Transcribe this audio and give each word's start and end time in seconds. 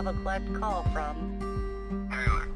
have 0.00 0.16
a 0.16 0.18
collect 0.24 0.48
call 0.56 0.80
from 0.96 1.12
Taylor. 2.08 2.48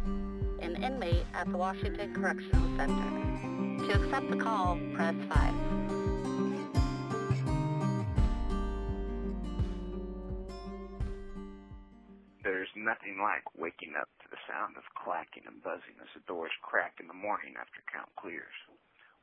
an 0.65 0.81
inmate 0.83 1.29
at 1.35 1.45
the 1.53 1.59
Washington 1.59 2.15
Correctional 2.17 2.65
Center. 2.81 3.85
To 3.85 4.01
accept 4.01 4.31
the 4.33 4.41
call, 4.41 4.81
press 4.97 5.13
5. 5.29 5.53
There's 12.41 12.73
nothing 12.81 13.21
like 13.21 13.45
waking 13.53 13.93
up 14.01 14.09
to 14.25 14.29
the 14.33 14.41
sound 14.49 14.81
of 14.81 14.89
clacking 14.97 15.45
and 15.45 15.61
buzzing 15.61 16.01
as 16.01 16.09
the 16.17 16.25
doors 16.25 16.57
crack 16.65 16.97
in 16.97 17.09
the 17.09 17.13
morning 17.13 17.61
after 17.61 17.85
count 17.93 18.09
clears. 18.17 18.57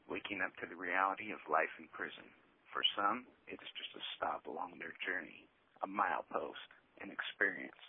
Waking 0.05 0.45
up 0.45 0.53
to 0.61 0.69
the 0.69 0.77
reality 0.77 1.33
of 1.33 1.41
life 1.49 1.73
in 1.81 1.89
prison. 1.89 2.29
For 2.69 2.85
some, 2.93 3.25
it 3.49 3.57
is 3.57 3.71
just 3.73 3.97
a 3.97 4.03
stop 4.13 4.45
along 4.45 4.77
their 4.77 4.93
journey, 5.01 5.49
a 5.81 5.89
milepost, 5.89 6.69
an 7.01 7.09
experience. 7.09 7.81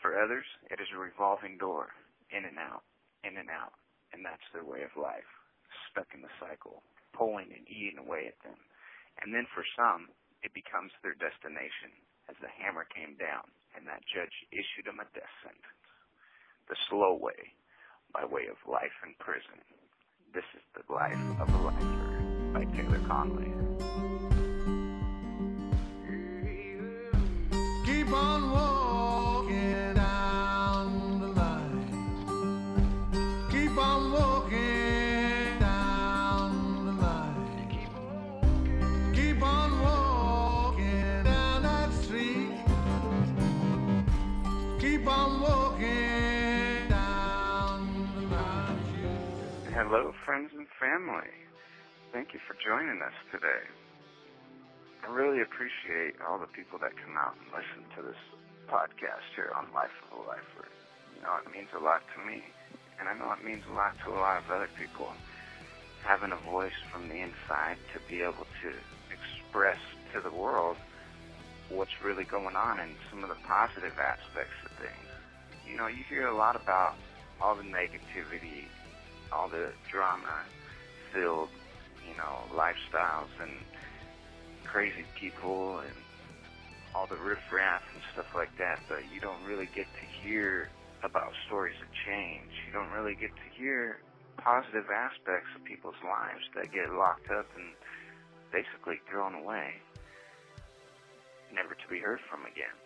For 0.00 0.18
others, 0.18 0.46
it 0.70 0.80
is 0.80 0.88
a 0.92 0.98
revolving 0.98 1.58
door, 1.58 1.90
in 2.30 2.44
and 2.44 2.58
out, 2.58 2.84
in 3.24 3.36
and 3.36 3.50
out, 3.50 3.74
and 4.12 4.24
that's 4.24 4.44
their 4.52 4.64
way 4.64 4.82
of 4.82 4.94
life, 4.94 5.28
stuck 5.90 6.06
in 6.14 6.22
the 6.22 6.32
cycle, 6.38 6.82
pulling 7.12 7.50
and 7.52 7.66
eating 7.66 7.98
away 7.98 8.28
at 8.28 8.38
them. 8.44 8.58
And 9.22 9.32
then 9.32 9.46
for 9.54 9.64
some, 9.74 10.12
it 10.44 10.52
becomes 10.52 10.92
their 11.00 11.16
destination 11.16 11.90
as 12.28 12.36
the 12.40 12.52
hammer 12.52 12.84
came 12.86 13.16
down 13.16 13.48
and 13.76 13.86
that 13.86 14.02
judge 14.08 14.32
issued 14.52 14.88
them 14.88 15.00
a 15.00 15.06
death 15.12 15.32
sentence. 15.44 15.84
The 16.68 16.76
slow 16.88 17.14
way, 17.14 17.52
by 18.12 18.24
way 18.24 18.48
of 18.48 18.56
life 18.64 18.94
in 19.04 19.14
prison. 19.20 19.60
This 20.32 20.48
is 20.56 20.64
the 20.74 20.92
life 20.92 21.20
of 21.40 21.48
a 21.48 21.58
lifer 21.62 22.52
by 22.52 22.64
Taylor 22.72 23.00
Conway. 23.06 23.65
Family. 51.06 51.30
Thank 52.12 52.34
you 52.34 52.40
for 52.46 52.56
joining 52.58 53.00
us 53.02 53.14
today. 53.30 53.62
I 55.06 55.12
really 55.12 55.40
appreciate 55.40 56.16
all 56.26 56.38
the 56.38 56.50
people 56.50 56.78
that 56.80 56.92
come 56.96 57.16
out 57.16 57.34
and 57.38 57.46
listen 57.54 57.86
to 57.96 58.02
this 58.02 58.18
podcast 58.66 59.26
here 59.34 59.52
on 59.54 59.66
Life 59.74 59.94
of 60.10 60.18
a 60.18 60.20
Lifer. 60.26 60.66
You 61.14 61.22
know, 61.22 61.36
it 61.44 61.52
means 61.52 61.68
a 61.76 61.82
lot 61.82 62.02
to 62.14 62.26
me, 62.26 62.42
and 62.98 63.08
I 63.08 63.14
know 63.14 63.32
it 63.32 63.44
means 63.44 63.62
a 63.70 63.74
lot 63.74 63.94
to 64.04 64.10
a 64.10 64.18
lot 64.18 64.42
of 64.42 64.50
other 64.50 64.68
people. 64.78 65.08
Having 66.02 66.32
a 66.32 66.50
voice 66.50 66.78
from 66.90 67.08
the 67.08 67.16
inside 67.16 67.78
to 67.94 68.00
be 68.08 68.22
able 68.22 68.46
to 68.62 68.70
express 69.10 69.78
to 70.14 70.20
the 70.20 70.34
world 70.34 70.76
what's 71.68 72.02
really 72.02 72.24
going 72.24 72.56
on 72.56 72.80
and 72.80 72.94
some 73.10 73.22
of 73.22 73.28
the 73.28 73.38
positive 73.46 73.94
aspects 73.98 74.58
of 74.64 74.70
things. 74.82 75.06
You 75.68 75.76
know, 75.76 75.86
you 75.86 76.02
hear 76.08 76.26
a 76.26 76.36
lot 76.36 76.56
about 76.56 76.94
all 77.40 77.54
the 77.54 77.64
negativity, 77.64 78.66
all 79.32 79.48
the 79.48 79.70
drama 79.90 80.46
filled, 81.16 81.48
you 82.04 82.16
know, 82.16 82.44
lifestyles 82.52 83.32
and 83.40 83.52
crazy 84.64 85.04
people 85.18 85.78
and 85.78 85.96
all 86.94 87.06
the 87.06 87.16
riffraff 87.16 87.82
and 87.94 88.02
stuff 88.12 88.26
like 88.34 88.52
that, 88.58 88.80
but 88.88 89.00
you 89.12 89.20
don't 89.20 89.42
really 89.44 89.68
get 89.74 89.86
to 89.96 90.04
hear 90.20 90.68
about 91.02 91.32
stories 91.46 91.76
of 91.80 91.88
change. 92.06 92.52
You 92.66 92.72
don't 92.72 92.90
really 92.90 93.14
get 93.14 93.30
to 93.32 93.48
hear 93.56 94.00
positive 94.36 94.84
aspects 94.92 95.48
of 95.56 95.64
people's 95.64 96.00
lives 96.04 96.44
that 96.54 96.72
get 96.72 96.92
locked 96.92 97.30
up 97.30 97.46
and 97.56 97.72
basically 98.52 99.00
thrown 99.10 99.34
away, 99.34 99.74
never 101.52 101.74
to 101.74 101.86
be 101.88 101.98
heard 101.98 102.20
from 102.28 102.42
again. 102.42 102.76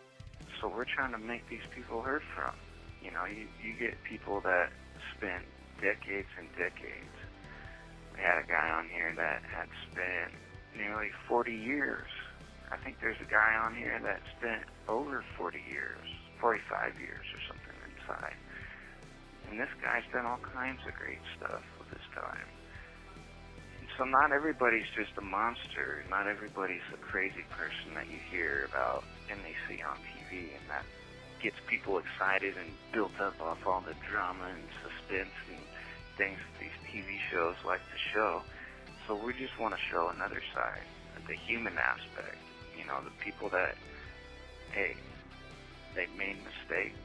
So 0.61 0.69
we're 0.69 0.87
trying 0.87 1.13
to 1.13 1.19
make 1.19 1.49
these 1.49 1.67
people 1.75 2.03
heard 2.03 2.23
from. 2.35 2.55
You 3.03 3.11
know, 3.11 3.25
you, 3.25 3.47
you 3.63 3.75
get 3.79 3.97
people 4.05 4.41
that 4.43 4.71
spent 5.17 5.45
decades 5.81 6.29
and 6.39 6.49
decades. 6.59 7.17
Had 8.21 8.45
a 8.45 8.47
guy 8.47 8.69
on 8.69 8.89
here 8.89 9.13
that 9.17 9.43
had 9.49 9.69
spent 9.91 10.37
nearly 10.77 11.09
40 11.27 11.53
years. 11.53 12.09
I 12.71 12.77
think 12.77 13.01
there's 13.01 13.21
a 13.21 13.31
guy 13.31 13.57
on 13.65 13.75
here 13.75 13.99
that 14.05 14.21
spent 14.39 14.63
over 14.89 15.25
40 15.39 15.59
years, 15.71 16.05
45 16.41 17.01
years 17.01 17.25
or 17.33 17.41
something 17.49 17.77
inside. 17.89 18.37
And 19.49 19.59
this 19.59 19.73
guy's 19.83 20.05
done 20.13 20.27
all 20.27 20.39
kinds 20.55 20.81
of 20.87 20.95
great 20.95 21.25
stuff 21.37 21.63
with 21.79 21.89
his 21.89 22.07
time. 22.15 22.47
And 23.81 23.89
so 23.97 24.05
not 24.05 24.33
everybody's 24.33 24.89
just 24.95 25.17
a 25.17 25.25
monster. 25.25 26.05
Not 26.11 26.29
everybody's 26.29 26.87
a 26.93 26.99
crazy 26.99 27.45
person 27.51 27.95
that 27.95 28.07
you 28.07 28.19
hear 28.31 28.69
about 28.71 29.03
and 29.31 29.41
they 29.41 29.57
see 29.67 29.83
on 29.83 29.97
TV 29.97 30.55
and 30.55 30.65
that 30.69 30.85
gets 31.43 31.57
people 31.67 31.99
excited 31.99 32.55
and 32.57 32.71
built 32.93 33.19
up 33.19 33.41
off 33.41 33.67
all 33.67 33.81
the 33.81 33.97
drama 34.11 34.45
and 34.53 34.63
suspense 34.85 35.35
and 35.49 35.70
things 36.21 36.37
these 36.61 36.77
TV 36.85 37.17
shows 37.33 37.57
like 37.65 37.81
to 37.81 37.99
show. 38.13 38.45
So 39.09 39.17
we 39.17 39.33
just 39.33 39.57
want 39.57 39.73
to 39.73 39.81
show 39.89 40.13
another 40.13 40.45
side, 40.53 40.85
the 41.25 41.35
human 41.49 41.81
aspect. 41.81 42.37
You 42.77 42.85
know, 42.85 43.01
the 43.01 43.17
people 43.25 43.49
that, 43.49 43.73
hey, 44.77 44.93
they 45.97 46.05
made 46.21 46.37
mistakes. 46.45 47.01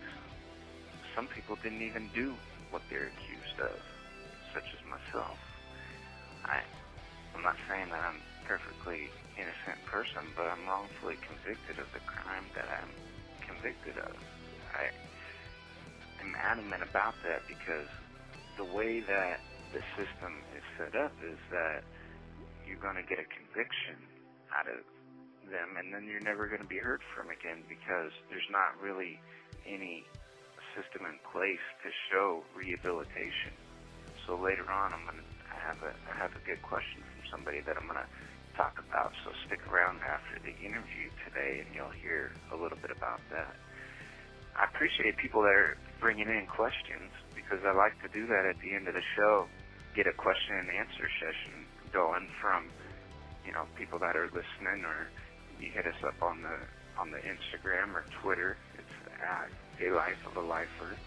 Some 1.15 1.31
people 1.31 1.55
didn't 1.63 1.81
even 1.81 2.11
do 2.11 2.35
what 2.75 2.83
they're 2.91 3.07
accused 3.15 3.57
of, 3.63 3.79
such 4.51 4.67
as 4.67 4.81
myself. 4.83 5.39
I, 6.43 6.59
I'm 7.31 7.41
not 7.41 7.55
saying 7.71 7.87
that 7.95 8.03
I'm 8.03 8.19
perfectly 8.43 9.07
innocent 9.39 9.79
person, 9.87 10.27
but 10.35 10.43
I'm 10.51 10.67
wrongfully 10.67 11.15
convicted 11.23 11.79
of 11.79 11.87
the 11.95 12.03
crime 12.03 12.51
that 12.51 12.67
I'm 12.67 12.91
convicted 13.47 13.95
of. 13.95 14.11
I 14.75 14.91
am 16.19 16.35
adamant 16.35 16.83
about 16.83 17.15
that 17.23 17.47
because 17.47 17.87
the 18.57 18.65
way 18.65 19.01
that 19.01 19.39
the 19.73 19.83
system 19.99 20.39
is 20.55 20.63
set 20.79 20.95
up 20.95 21.11
is 21.23 21.39
that 21.51 21.83
you're 22.63 22.79
going 22.79 22.95
to 22.95 23.07
get 23.07 23.19
a 23.19 23.27
conviction 23.27 23.99
out 24.55 24.67
of 24.71 24.81
them 25.51 25.77
and 25.77 25.93
then 25.93 26.07
you're 26.09 26.23
never 26.23 26.47
going 26.47 26.63
to 26.63 26.71
be 26.71 26.79
heard 26.79 27.03
from 27.13 27.29
again 27.29 27.61
because 27.69 28.11
there's 28.31 28.49
not 28.49 28.73
really 28.81 29.19
any 29.67 30.03
system 30.73 31.05
in 31.07 31.19
place 31.31 31.61
to 31.83 31.89
show 32.09 32.43
rehabilitation. 32.55 33.53
So 34.25 34.39
later 34.39 34.65
on 34.71 34.95
I'm 34.95 35.03
going 35.05 35.21
to 35.21 35.27
have 35.53 35.79
a 35.85 35.91
I 36.09 36.13
have 36.17 36.33
a 36.33 36.43
good 36.43 36.61
question 36.63 37.03
from 37.03 37.21
somebody 37.29 37.61
that 37.67 37.77
I'm 37.77 37.85
going 37.85 38.01
to 38.01 38.11
talk 38.57 38.79
about. 38.79 39.11
So 39.23 39.31
stick 39.45 39.61
around 39.67 39.99
after 40.01 40.39
the 40.41 40.55
interview 40.63 41.11
today 41.27 41.63
and 41.63 41.69
you'll 41.75 41.93
hear 41.93 42.31
a 42.51 42.57
little 42.57 42.79
bit 42.79 42.91
about 42.95 43.19
that. 43.29 43.53
I 44.55 44.65
appreciate 44.71 45.19
people 45.19 45.43
that 45.43 45.53
are 45.55 45.75
bringing 45.99 46.31
in 46.31 46.47
questions 46.47 47.11
because 47.45 47.63
I 47.65 47.73
like 47.77 47.93
to 48.01 48.09
do 48.09 48.25
that 48.27 48.45
at 48.49 48.57
the 48.59 48.73
end 48.73 48.87
of 48.87 48.93
the 48.93 49.05
show. 49.15 49.45
Get 49.95 50.07
a 50.07 50.13
question 50.13 50.57
and 50.57 50.69
answer 50.69 51.07
session 51.21 51.65
going 51.93 52.27
from, 52.41 52.65
you 53.45 53.53
know, 53.53 53.63
people 53.77 53.99
that 53.99 54.17
are 54.17 54.25
listening 54.33 54.83
or 54.83 55.07
you 55.61 55.69
hit 55.71 55.85
us 55.85 56.01
up 56.03 56.21
on 56.21 56.41
the 56.41 56.57
on 56.99 57.11
the 57.11 57.19
Instagram 57.19 57.93
or 57.93 58.03
Twitter. 58.21 58.57
It's 58.75 58.95
at 59.21 59.49
a 59.85 59.93
life 59.93 60.19
of 60.25 60.35
a 60.37 60.45
lifer. 60.45 60.97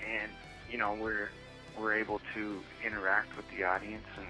And, 0.00 0.30
you 0.70 0.78
know, 0.78 0.94
we're 0.94 1.28
we're 1.78 1.94
able 1.98 2.20
to 2.34 2.60
interact 2.84 3.36
with 3.36 3.44
the 3.50 3.64
audience 3.64 4.06
and 4.16 4.28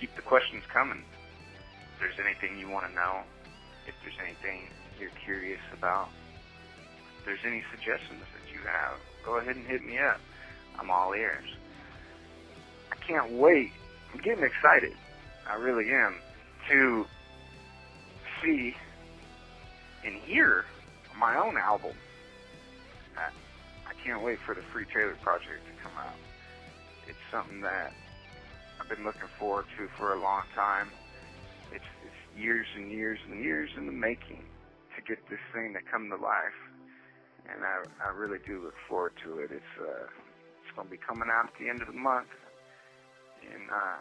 keep 0.00 0.14
the 0.16 0.22
questions 0.22 0.64
coming. 0.72 1.04
If 1.94 2.00
there's 2.00 2.18
anything 2.18 2.58
you 2.58 2.68
want 2.68 2.88
to 2.88 2.94
know, 2.94 3.20
if 3.86 3.94
there's 4.02 4.18
anything 4.18 4.66
you're 4.98 5.14
curious 5.24 5.60
about, 5.76 6.08
if 7.18 7.26
there's 7.26 7.44
any 7.44 7.62
suggestions 7.70 8.24
that 8.24 8.46
you 8.50 8.58
have, 8.66 8.98
go 9.24 9.38
ahead 9.38 9.56
and 9.56 9.66
hit 9.66 9.84
me 9.84 9.98
up. 9.98 10.20
I'm 10.78 10.90
all 10.90 11.12
ears. 11.14 11.44
I 12.90 12.96
can't 12.96 13.32
wait. 13.32 13.72
I'm 14.12 14.20
getting 14.20 14.44
excited. 14.44 14.94
I 15.48 15.54
really 15.54 15.90
am 15.92 16.16
to 16.70 17.06
see 18.42 18.74
and 20.04 20.14
hear 20.14 20.64
my 21.18 21.36
own 21.36 21.56
album. 21.56 21.92
I, 23.16 23.30
I 23.88 23.94
can't 24.04 24.22
wait 24.22 24.38
for 24.46 24.54
the 24.54 24.62
Free 24.72 24.86
Taylor 24.92 25.16
project 25.22 25.66
to 25.66 25.82
come 25.82 25.92
out. 25.98 26.14
It's 27.06 27.18
something 27.30 27.60
that 27.60 27.92
I've 28.80 28.88
been 28.88 29.04
looking 29.04 29.28
forward 29.38 29.66
to 29.76 29.88
for 29.98 30.14
a 30.14 30.20
long 30.20 30.42
time. 30.54 30.88
It's, 31.72 31.84
it's 32.04 32.40
years 32.40 32.66
and 32.76 32.90
years 32.90 33.18
and 33.28 33.42
years 33.44 33.70
in 33.76 33.86
the 33.86 33.92
making 33.92 34.44
to 34.96 35.02
get 35.02 35.18
this 35.28 35.40
thing 35.52 35.74
to 35.74 35.80
come 35.90 36.08
to 36.10 36.16
life, 36.16 36.56
and 37.48 37.64
I, 37.64 37.84
I 38.04 38.10
really 38.12 38.38
do 38.46 38.62
look 38.62 38.74
forward 38.88 39.12
to 39.24 39.38
it. 39.38 39.50
It's 39.52 39.74
uh, 39.80 40.06
it's 40.64 40.76
going 40.76 40.88
to 40.88 40.90
be 40.90 40.98
coming 41.00 41.28
out 41.32 41.46
at 41.46 41.54
the 41.58 41.68
end 41.68 41.80
of 41.80 41.88
the 41.88 41.98
month, 41.98 42.30
and 43.42 43.70
uh, 43.70 43.98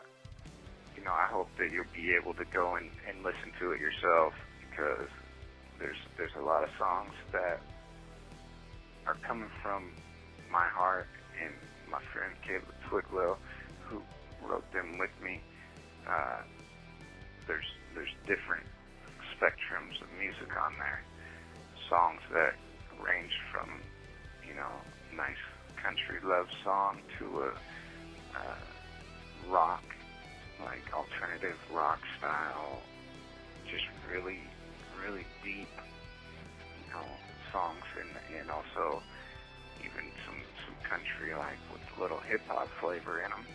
you 0.98 1.04
know 1.04 1.14
I 1.14 1.28
hope 1.32 1.50
that 1.58 1.72
you'll 1.72 1.94
be 1.94 2.16
able 2.16 2.34
to 2.36 2.46
go 2.46 2.76
and, 2.76 2.90
and 3.08 3.24
listen 3.24 3.52
to 3.60 3.72
it 3.72 3.80
yourself 3.80 4.34
because 4.70 5.10
there's 5.80 6.02
there's 6.18 6.36
a 6.38 6.44
lot 6.44 6.64
of 6.64 6.70
songs 6.78 7.14
that 7.32 7.62
are 9.08 9.18
coming 9.26 9.50
from 9.64 9.92
my 10.52 10.68
heart 10.68 11.08
and 11.42 11.54
my 11.90 12.02
friend 12.14 12.34
Caleb 12.46 12.74
Twidwell, 12.90 13.38
who 13.88 14.02
wrote 14.46 14.70
them 14.74 14.98
with 14.98 15.14
me. 15.24 15.42
Uh, 16.08 16.42
there's 17.48 17.66
there's 17.96 18.14
different 18.28 18.66
spectrums 19.34 20.02
of 20.02 20.10
music 20.20 20.50
on 20.60 20.74
there. 20.78 21.02
Songs 21.90 22.22
that 22.34 22.54
range 23.04 23.34
from 23.52 23.70
you 24.48 24.56
know 24.56 24.72
nice 25.16 25.42
country 25.82 26.20
love 26.24 26.48
song 26.64 27.00
to 27.18 27.26
a 27.44 27.52
rock 29.50 29.84
like 30.60 30.84
alternative 30.94 31.58
rock 31.74 32.00
style, 32.18 32.82
just 33.72 33.86
really 34.12 34.40
really 35.04 35.26
deep 35.44 35.70
you 36.86 36.92
know 36.92 37.06
songs 37.52 37.84
and 38.00 38.40
and 38.40 38.52
also 38.52 39.02
even 39.80 40.12
some 40.26 40.40
some 40.66 40.76
country 40.84 41.34
like 41.34 41.60
with 41.72 41.82
a 41.98 42.02
little 42.02 42.20
hip 42.20 42.42
hop 42.48 42.68
flavor 42.82 43.22
in 43.24 43.30
them. 43.32 43.46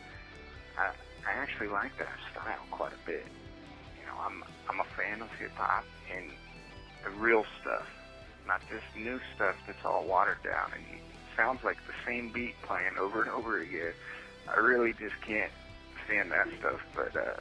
I 0.79 0.91
I 1.29 1.33
actually 1.37 1.69
like 1.69 1.97
that 1.99 2.17
style 2.33 2.65
quite 2.71 2.93
a 2.93 3.07
bit. 3.07 3.27
You 4.01 4.07
know, 4.07 4.17
I'm 4.21 4.43
I'm 4.69 4.81
a 4.81 4.89
fan 4.97 5.21
of 5.23 5.29
hip 5.39 5.53
hop 5.55 5.85
and 6.15 6.31
the 7.05 7.11
real 7.21 7.45
stuff, 7.61 7.87
not 8.47 8.61
this 8.71 8.83
new 8.97 9.21
stuff 9.35 9.57
that's 9.67 9.85
all 9.85 10.05
watered 10.05 10.43
down 10.43 10.71
and 10.75 11.01
sounds 11.37 11.65
like 11.65 11.77
the 11.87 11.95
same 12.07 12.31
beat 12.33 12.55
playing 12.63 12.97
over 12.99 13.23
and 13.23 13.31
over 13.31 13.61
again. 13.61 13.93
I 14.49 14.59
really 14.59 14.93
just 14.93 15.21
can't 15.27 15.51
stand 16.07 16.31
that 16.31 16.49
stuff. 16.59 16.81
But 16.95 17.17
uh, 17.17 17.37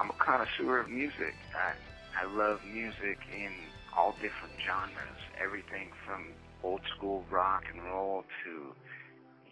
I'm 0.00 0.10
a 0.10 0.14
connoisseur 0.14 0.78
of 0.78 0.88
music. 0.88 1.34
I 1.54 1.72
I 2.20 2.26
love 2.34 2.60
music 2.64 3.18
in 3.34 3.52
all 3.96 4.12
different 4.20 4.54
genres, 4.64 5.20
everything 5.42 5.90
from 6.04 6.26
old 6.62 6.80
school 6.96 7.24
rock 7.30 7.64
and 7.72 7.82
roll 7.84 8.24
to, 8.44 8.74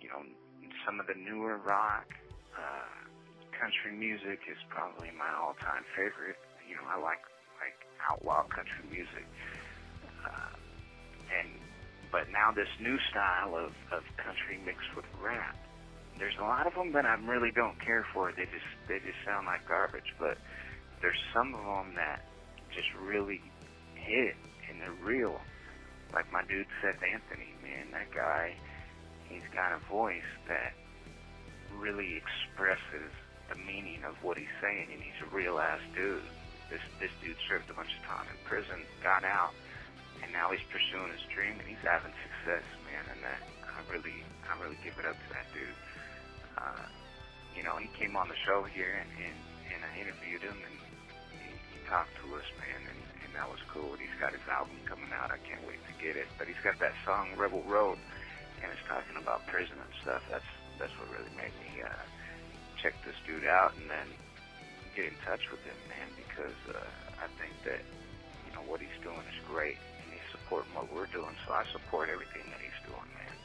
you 0.01 0.09
know, 0.09 0.23
some 0.85 1.01
of 1.01 1.07
the 1.07 1.15
newer 1.15 1.59
rock. 1.59 2.07
Uh, 2.57 3.07
country 3.59 3.93
music 3.97 4.41
is 4.51 4.59
probably 4.69 5.11
my 5.17 5.31
all-time 5.41 5.85
favorite. 5.95 6.37
You 6.69 6.77
know, 6.77 6.83
I 6.89 7.01
like 7.01 7.21
like 7.61 7.87
outlaw 8.11 8.43
country 8.45 8.85
music. 8.91 9.25
Uh, 10.27 10.57
and 11.39 11.49
but 12.11 12.31
now 12.31 12.51
this 12.51 12.69
new 12.81 12.99
style 13.11 13.55
of 13.55 13.73
of 13.93 14.03
country 14.17 14.59
mixed 14.65 14.95
with 14.95 15.07
rap. 15.23 15.57
There's 16.19 16.37
a 16.41 16.45
lot 16.45 16.67
of 16.67 16.75
them 16.75 16.93
that 16.93 17.05
I 17.05 17.15
really 17.15 17.53
don't 17.53 17.79
care 17.81 18.07
for. 18.13 18.33
They 18.33 18.45
just 18.45 18.71
they 18.89 18.99
just 18.99 19.19
sound 19.25 19.47
like 19.47 19.67
garbage. 19.69 20.15
But 20.19 20.39
there's 21.01 21.21
some 21.33 21.55
of 21.55 21.65
them 21.65 21.95
that 21.97 22.25
just 22.75 22.89
really 23.01 23.41
hit 23.95 24.37
and 24.69 24.81
they're 24.81 25.05
real. 25.05 25.41
Like 26.13 26.31
my 26.33 26.43
dude 26.49 26.67
Seth 26.83 27.03
Anthony, 27.03 27.55
man, 27.63 27.91
that 27.93 28.11
guy, 28.15 28.55
he's 29.29 29.47
got 29.55 29.73
a 29.73 29.81
voice 29.91 30.31
that 30.49 30.73
really 31.79 32.17
expresses 32.17 33.11
the 33.49 33.57
meaning 33.67 34.03
of 34.05 34.15
what 34.23 34.37
he's 34.37 34.53
saying, 34.63 34.89
and 34.93 35.01
he's 35.03 35.21
a 35.23 35.35
real 35.35 35.59
ass 35.59 35.81
dude. 35.95 36.23
This 36.71 36.81
this 36.99 37.11
dude 37.23 37.37
served 37.49 37.71
a 37.71 37.75
bunch 37.75 37.91
of 37.95 38.03
time 38.07 38.27
in 38.27 38.39
prison, 38.45 38.83
got 39.03 39.25
out, 39.25 39.53
and 40.27 40.35
now 40.35 40.51
he's 40.51 40.65
pursuing 40.75 41.15
his 41.15 41.23
dream, 41.31 41.55
and 41.55 41.67
he's 41.71 41.81
having 41.87 42.11
success, 42.27 42.67
man. 42.91 43.07
And 43.15 43.23
that 43.23 43.41
I 43.71 43.79
really 43.87 44.19
I 44.51 44.59
really 44.59 44.79
give 44.83 44.99
it 44.99 45.07
up 45.07 45.15
to 45.15 45.29
that 45.31 45.47
dude. 45.55 45.79
Uh, 46.59 46.87
you 47.55 47.63
know, 47.63 47.79
he 47.79 47.87
came 47.95 48.19
on 48.19 48.27
the 48.27 48.39
show 48.43 48.67
here, 48.67 48.99
and 48.99 49.11
and, 49.23 49.39
and 49.71 49.81
I 49.87 49.91
interviewed 50.03 50.43
him, 50.43 50.59
and 50.59 50.77
he, 51.39 51.55
he 51.55 51.79
talked 51.87 52.11
to 52.27 52.27
us, 52.35 52.49
man, 52.59 52.83
and, 52.91 53.01
and 53.23 53.31
that 53.39 53.47
was 53.47 53.63
cool. 53.71 53.95
And 53.95 54.03
he's 54.03 54.19
got 54.19 54.35
his 54.35 54.45
album 54.51 54.75
coming 54.91 55.15
out. 55.15 55.31
I 55.31 55.39
can't 55.47 55.63
wait 55.63 55.79
to 55.87 55.95
get 56.03 56.19
it. 56.19 56.27
But 56.35 56.51
he's 56.51 56.61
got 56.67 56.83
that 56.83 56.99
song 57.07 57.31
Rebel 57.39 57.63
Road, 57.71 58.03
and 58.61 58.67
it's 58.75 58.83
talking 58.91 59.15
about 59.15 59.47
prison 59.47 59.79
and 59.79 59.95
stuff. 60.03 60.27
That's 60.27 60.51
that's 60.83 60.93
what 60.99 61.07
really 61.15 61.31
made 61.39 61.55
me. 61.63 61.87
Uh, 61.87 61.95
check 62.83 62.93
this 63.05 63.17
dude 63.27 63.49
out 63.49 63.73
and 63.81 63.89
then 63.89 64.09
get 64.95 65.09
in 65.09 65.17
touch 65.25 65.43
with 65.51 65.61
him, 65.65 65.77
man, 65.89 66.09
because 66.17 66.61
uh, 66.71 66.81
I 67.21 67.27
think 67.41 67.53
that 67.65 67.81
you 68.47 68.53
know 68.55 68.65
what 68.69 68.81
he's 68.81 68.97
doing 69.03 69.21
is 69.29 69.41
great, 69.49 69.81
supporting 70.47 70.71
what 70.79 70.87
we're 70.95 71.11
doing. 71.11 71.35
So 71.47 71.53
I 71.53 71.67
support 71.75 72.07
everything 72.07 72.47
that 72.55 72.63
he's 72.63 72.81
doing, 72.87 73.11
man. 73.11 73.37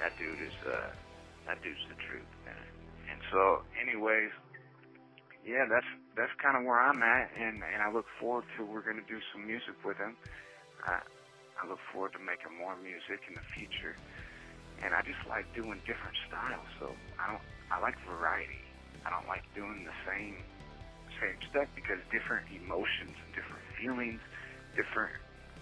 That 0.00 0.16
dude 0.16 0.40
is 0.40 0.56
uh, 0.64 0.88
that 1.46 1.60
dude's 1.60 1.84
the 1.92 2.00
truth, 2.08 2.28
man. 2.48 2.64
And 3.12 3.20
so, 3.28 3.60
anyways, 3.76 4.32
yeah, 5.44 5.68
that's 5.68 5.86
that's 6.16 6.32
kind 6.40 6.56
of 6.56 6.64
where 6.64 6.80
I'm 6.80 7.04
at, 7.04 7.28
and 7.36 7.60
and 7.60 7.84
I 7.84 7.92
look 7.92 8.06
forward 8.18 8.44
to 8.56 8.64
we're 8.64 8.82
gonna 8.82 9.06
do 9.06 9.20
some 9.36 9.46
music 9.46 9.76
with 9.84 10.00
him. 10.00 10.16
I 10.88 11.04
I 11.60 11.68
look 11.68 11.78
forward 11.92 12.16
to 12.16 12.20
making 12.24 12.56
more 12.56 12.74
music 12.80 13.20
in 13.28 13.36
the 13.36 13.46
future 13.54 13.94
and 14.82 14.94
I 14.94 15.00
just 15.06 15.20
like 15.28 15.46
doing 15.54 15.78
different 15.86 16.16
styles. 16.26 16.66
So 16.80 16.90
I 17.20 17.30
don't, 17.30 17.44
I 17.70 17.78
like 17.78 17.94
variety. 18.08 18.64
I 19.06 19.12
don't 19.12 19.28
like 19.28 19.44
doing 19.54 19.84
the 19.84 19.94
same, 20.08 20.40
same 21.20 21.38
stuff 21.52 21.68
because 21.76 22.00
different 22.10 22.48
emotions, 22.50 23.14
different 23.36 23.62
feelings, 23.78 24.20
different 24.74 25.12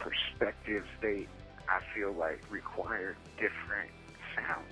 perspectives, 0.03 0.91
they, 1.01 1.27
I 1.71 1.79
feel 1.95 2.13
like 2.13 2.43
require 2.51 3.17
different 3.39 3.91
sounds. 4.35 4.67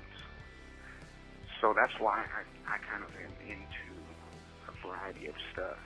So 1.61 1.73
that's 1.77 1.94
why 2.00 2.19
I, 2.19 2.43
I 2.67 2.77
kind 2.82 3.05
of 3.05 3.11
am 3.15 3.35
into 3.47 3.94
a 4.67 4.75
variety 4.82 5.29
of 5.29 5.35
stuff 5.53 5.79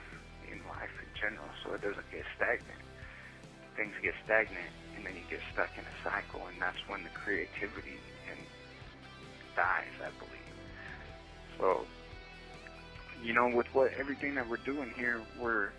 in 0.50 0.58
life 0.68 0.92
in 0.96 1.10
general, 1.20 1.48
so 1.62 1.74
it 1.74 1.82
doesn't 1.82 2.08
get 2.10 2.24
stagnant. 2.36 2.80
Things 3.76 3.92
get 4.02 4.14
stagnant, 4.24 4.72
and 4.96 5.04
then 5.04 5.14
you 5.14 5.26
get 5.28 5.40
stuck 5.52 5.70
in 5.76 5.84
a 5.84 5.96
cycle, 6.00 6.46
and 6.46 6.56
that's 6.62 6.78
when 6.88 7.02
the 7.02 7.10
creativity 7.10 7.98
and 8.30 8.40
dies, 9.56 9.94
I 10.00 10.10
believe. 10.16 10.54
So, 11.58 11.84
you 13.22 13.34
know, 13.34 13.50
with 13.54 13.66
what 13.74 13.92
everything 13.98 14.34
that 14.36 14.48
we're 14.48 14.62
doing 14.64 14.92
here, 14.96 15.20
we're 15.38 15.70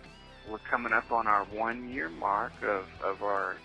we're 0.50 0.60
coming 0.70 0.94
up 0.94 1.12
on 1.12 1.28
our 1.28 1.46
one 1.46 1.90
year 1.90 2.10
mark 2.10 2.54
of, 2.64 2.86
of 3.04 3.24
our 3.24 3.58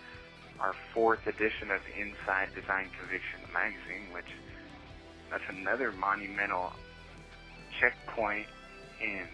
our 0.59 0.75
fourth 0.93 1.25
edition 1.25 1.71
of 1.71 1.81
Inside 1.97 2.53
Design 2.53 2.85
Conviction 2.93 3.41
magazine, 3.51 4.13
which 4.13 4.29
that's 5.31 5.43
another 5.49 5.91
monumental 5.91 6.71
checkpoint 7.79 8.45
in 9.01 9.25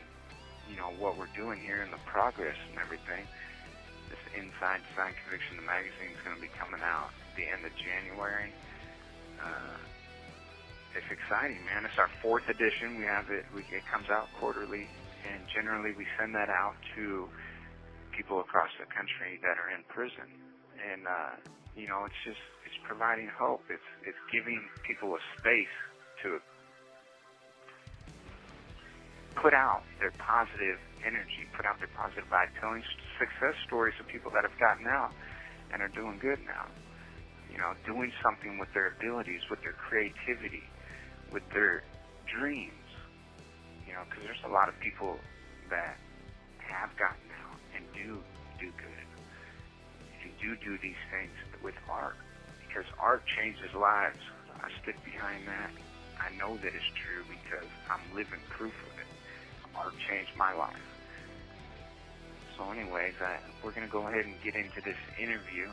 you 0.71 0.77
know 0.77 0.91
what 0.99 1.17
we're 1.17 1.31
doing 1.35 1.59
here 1.59 1.81
and 1.81 1.91
the 1.91 1.99
progress 2.05 2.55
and 2.71 2.79
everything. 2.79 3.27
This 4.07 4.23
Inside 4.39 4.79
Design 4.91 5.11
Conviction 5.23 5.59
magazine 5.65 6.15
is 6.15 6.21
going 6.23 6.35
to 6.35 6.41
be 6.41 6.51
coming 6.55 6.79
out 6.79 7.11
at 7.11 7.35
the 7.35 7.43
end 7.43 7.65
of 7.67 7.75
January. 7.75 8.51
Uh, 9.43 9.75
it's 10.95 11.11
exciting, 11.11 11.59
man. 11.67 11.83
It's 11.83 11.99
our 11.99 12.09
fourth 12.23 12.47
edition. 12.47 12.97
We 12.97 13.05
have 13.05 13.29
it. 13.29 13.45
We, 13.53 13.61
it 13.69 13.83
comes 13.91 14.09
out 14.09 14.31
quarterly, 14.39 14.87
and 15.33 15.43
generally 15.53 15.93
we 15.97 16.05
send 16.19 16.35
that 16.35 16.49
out 16.49 16.75
to 16.95 17.27
people 18.15 18.39
across 18.39 18.69
the 18.79 18.87
country 18.89 19.37
that 19.43 19.59
are 19.61 19.69
in 19.69 19.83
prison. 19.87 20.25
And 20.77 21.07
uh, 21.07 21.35
you 21.75 21.87
know, 21.87 22.05
it's 22.05 22.21
just 22.25 22.41
it's 22.65 22.79
providing 22.83 23.29
hope. 23.29 23.61
It's 23.69 23.89
it's 24.05 24.21
giving 24.31 24.61
people 24.87 25.13
a 25.13 25.21
space 25.37 25.75
to 26.23 26.39
put 29.37 29.53
out 29.53 29.83
their 29.99 30.11
positive 30.17 30.81
energy, 31.05 31.45
put 31.55 31.65
out 31.65 31.77
their 31.77 31.93
positive 31.93 32.25
vibe, 32.25 32.49
telling 32.59 32.81
success 33.21 33.53
stories 33.65 33.93
of 34.01 34.07
people 34.07 34.31
that 34.33 34.41
have 34.41 34.57
gotten 34.57 34.87
out 34.87 35.13
and 35.71 35.81
are 35.81 35.93
doing 35.93 36.17
good 36.17 36.39
now. 36.45 36.65
You 37.51 37.57
know, 37.59 37.73
doing 37.85 38.11
something 38.21 38.57
with 38.59 38.73
their 38.73 38.93
abilities, 38.97 39.41
with 39.49 39.61
their 39.61 39.73
creativity, 39.73 40.65
with 41.31 41.43
their 41.53 41.83
dreams. 42.25 42.86
Know, 43.97 44.05
because 44.05 44.29
there's 44.29 44.45
a 44.45 44.53
lot 44.53 44.69
of 44.69 44.77
people 44.77 45.17
that 45.73 45.97
have 46.61 46.93
gotten 47.01 47.25
out 47.49 47.57
and 47.73 47.81
do 47.97 48.21
do 48.61 48.69
good 48.77 49.07
and 50.21 50.29
do 50.37 50.53
do 50.61 50.77
these 50.85 51.01
things 51.09 51.33
with 51.65 51.73
art 51.89 52.13
because 52.61 52.85
art 53.01 53.25
changes 53.25 53.73
lives. 53.73 54.21
I 54.61 54.69
stick 54.85 55.01
behind 55.01 55.49
that. 55.49 55.73
I 56.21 56.29
know 56.37 56.61
that 56.61 56.69
it's 56.77 56.91
true 56.93 57.25
because 57.25 57.65
I'm 57.89 58.05
living 58.13 58.37
proof 58.53 58.73
of 58.85 58.93
it. 59.01 59.09
Art 59.73 59.97
changed 60.05 60.37
my 60.37 60.53
life. 60.53 60.85
So, 62.53 62.69
anyways, 62.69 63.17
I, 63.17 63.41
we're 63.65 63.73
going 63.73 63.85
to 63.85 63.93
go 63.93 64.05
ahead 64.05 64.25
and 64.25 64.37
get 64.45 64.53
into 64.53 64.77
this 64.85 64.97
interview, 65.17 65.69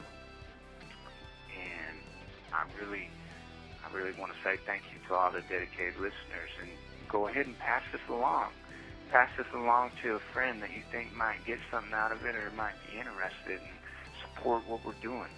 and 1.53 1.97
I 2.57 2.65
really 2.81 3.13
I 3.85 3.93
really 3.93 4.17
want 4.17 4.33
to 4.33 4.39
say 4.41 4.57
thank 4.65 4.81
you 4.97 5.01
to 5.09 5.15
all 5.15 5.29
the 5.29 5.45
dedicated 5.45 6.01
listeners 6.01 6.53
and 6.65 6.73
go 7.09 7.29
ahead 7.29 7.47
and 7.47 7.59
pass 7.59 7.83
this 7.93 8.03
along. 8.09 8.51
Pass 9.11 9.29
this 9.39 9.47
along 9.55 9.93
to 10.03 10.17
a 10.17 10.23
friend 10.33 10.63
that 10.63 10.71
you 10.71 10.83
think 10.91 11.15
might 11.15 11.45
get 11.47 11.59
something 11.71 11.93
out 11.93 12.11
of 12.11 12.25
it 12.25 12.35
or 12.35 12.51
might 12.57 12.75
be 12.91 12.99
interested 12.99 13.61
and 13.61 13.79
support 14.23 14.63
what 14.67 14.81
we're 14.85 14.99
doing. 15.03 15.31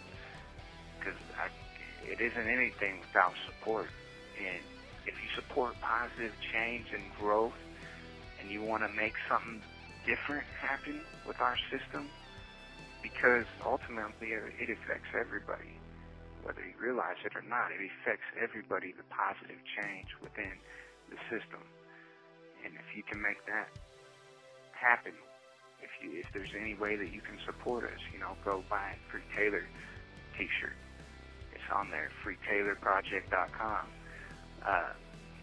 Because 0.98 1.18
it 2.04 2.20
isn't 2.20 2.48
anything 2.48 3.00
without 3.00 3.34
support. 3.46 3.88
And 4.38 4.62
if 5.06 5.14
you 5.14 5.28
support 5.34 5.74
positive 5.80 6.32
change 6.52 6.86
and 6.94 7.04
growth 7.20 7.58
and 8.40 8.50
you 8.50 8.62
want 8.62 8.82
to 8.82 8.90
make 8.96 9.14
something 9.28 9.60
different 10.06 10.46
happen 10.62 11.00
with 11.26 11.40
our 11.40 11.56
system, 11.70 12.08
because 13.02 13.46
ultimately 13.64 14.32
it 14.32 14.70
affects 14.70 15.10
everybody 15.14 15.76
whether 16.46 16.62
you 16.62 16.78
realize 16.78 17.18
it 17.26 17.34
or 17.34 17.42
not. 17.42 17.74
It 17.74 17.82
affects 17.82 18.26
everybody, 18.38 18.94
the 18.94 19.02
positive 19.10 19.58
change 19.74 20.06
within 20.22 20.54
the 21.10 21.18
system. 21.30 21.62
And 22.64 22.74
if 22.74 22.88
you 22.96 23.02
can 23.02 23.22
make 23.22 23.38
that 23.46 23.70
happen, 24.72 25.12
if 25.82 25.92
you 26.02 26.18
if 26.18 26.26
there's 26.32 26.52
any 26.58 26.74
way 26.74 26.96
that 26.96 27.12
you 27.12 27.20
can 27.20 27.38
support 27.44 27.84
us, 27.84 28.00
you 28.12 28.18
know, 28.18 28.34
go 28.44 28.64
buy 28.68 28.96
a 28.96 28.98
Free 29.10 29.24
Taylor 29.36 29.64
t-shirt. 30.36 30.76
It's 31.54 31.68
on 31.72 31.90
there, 31.90 32.10
freetaylorproject.com. 32.24 33.86
Uh, 34.66 34.92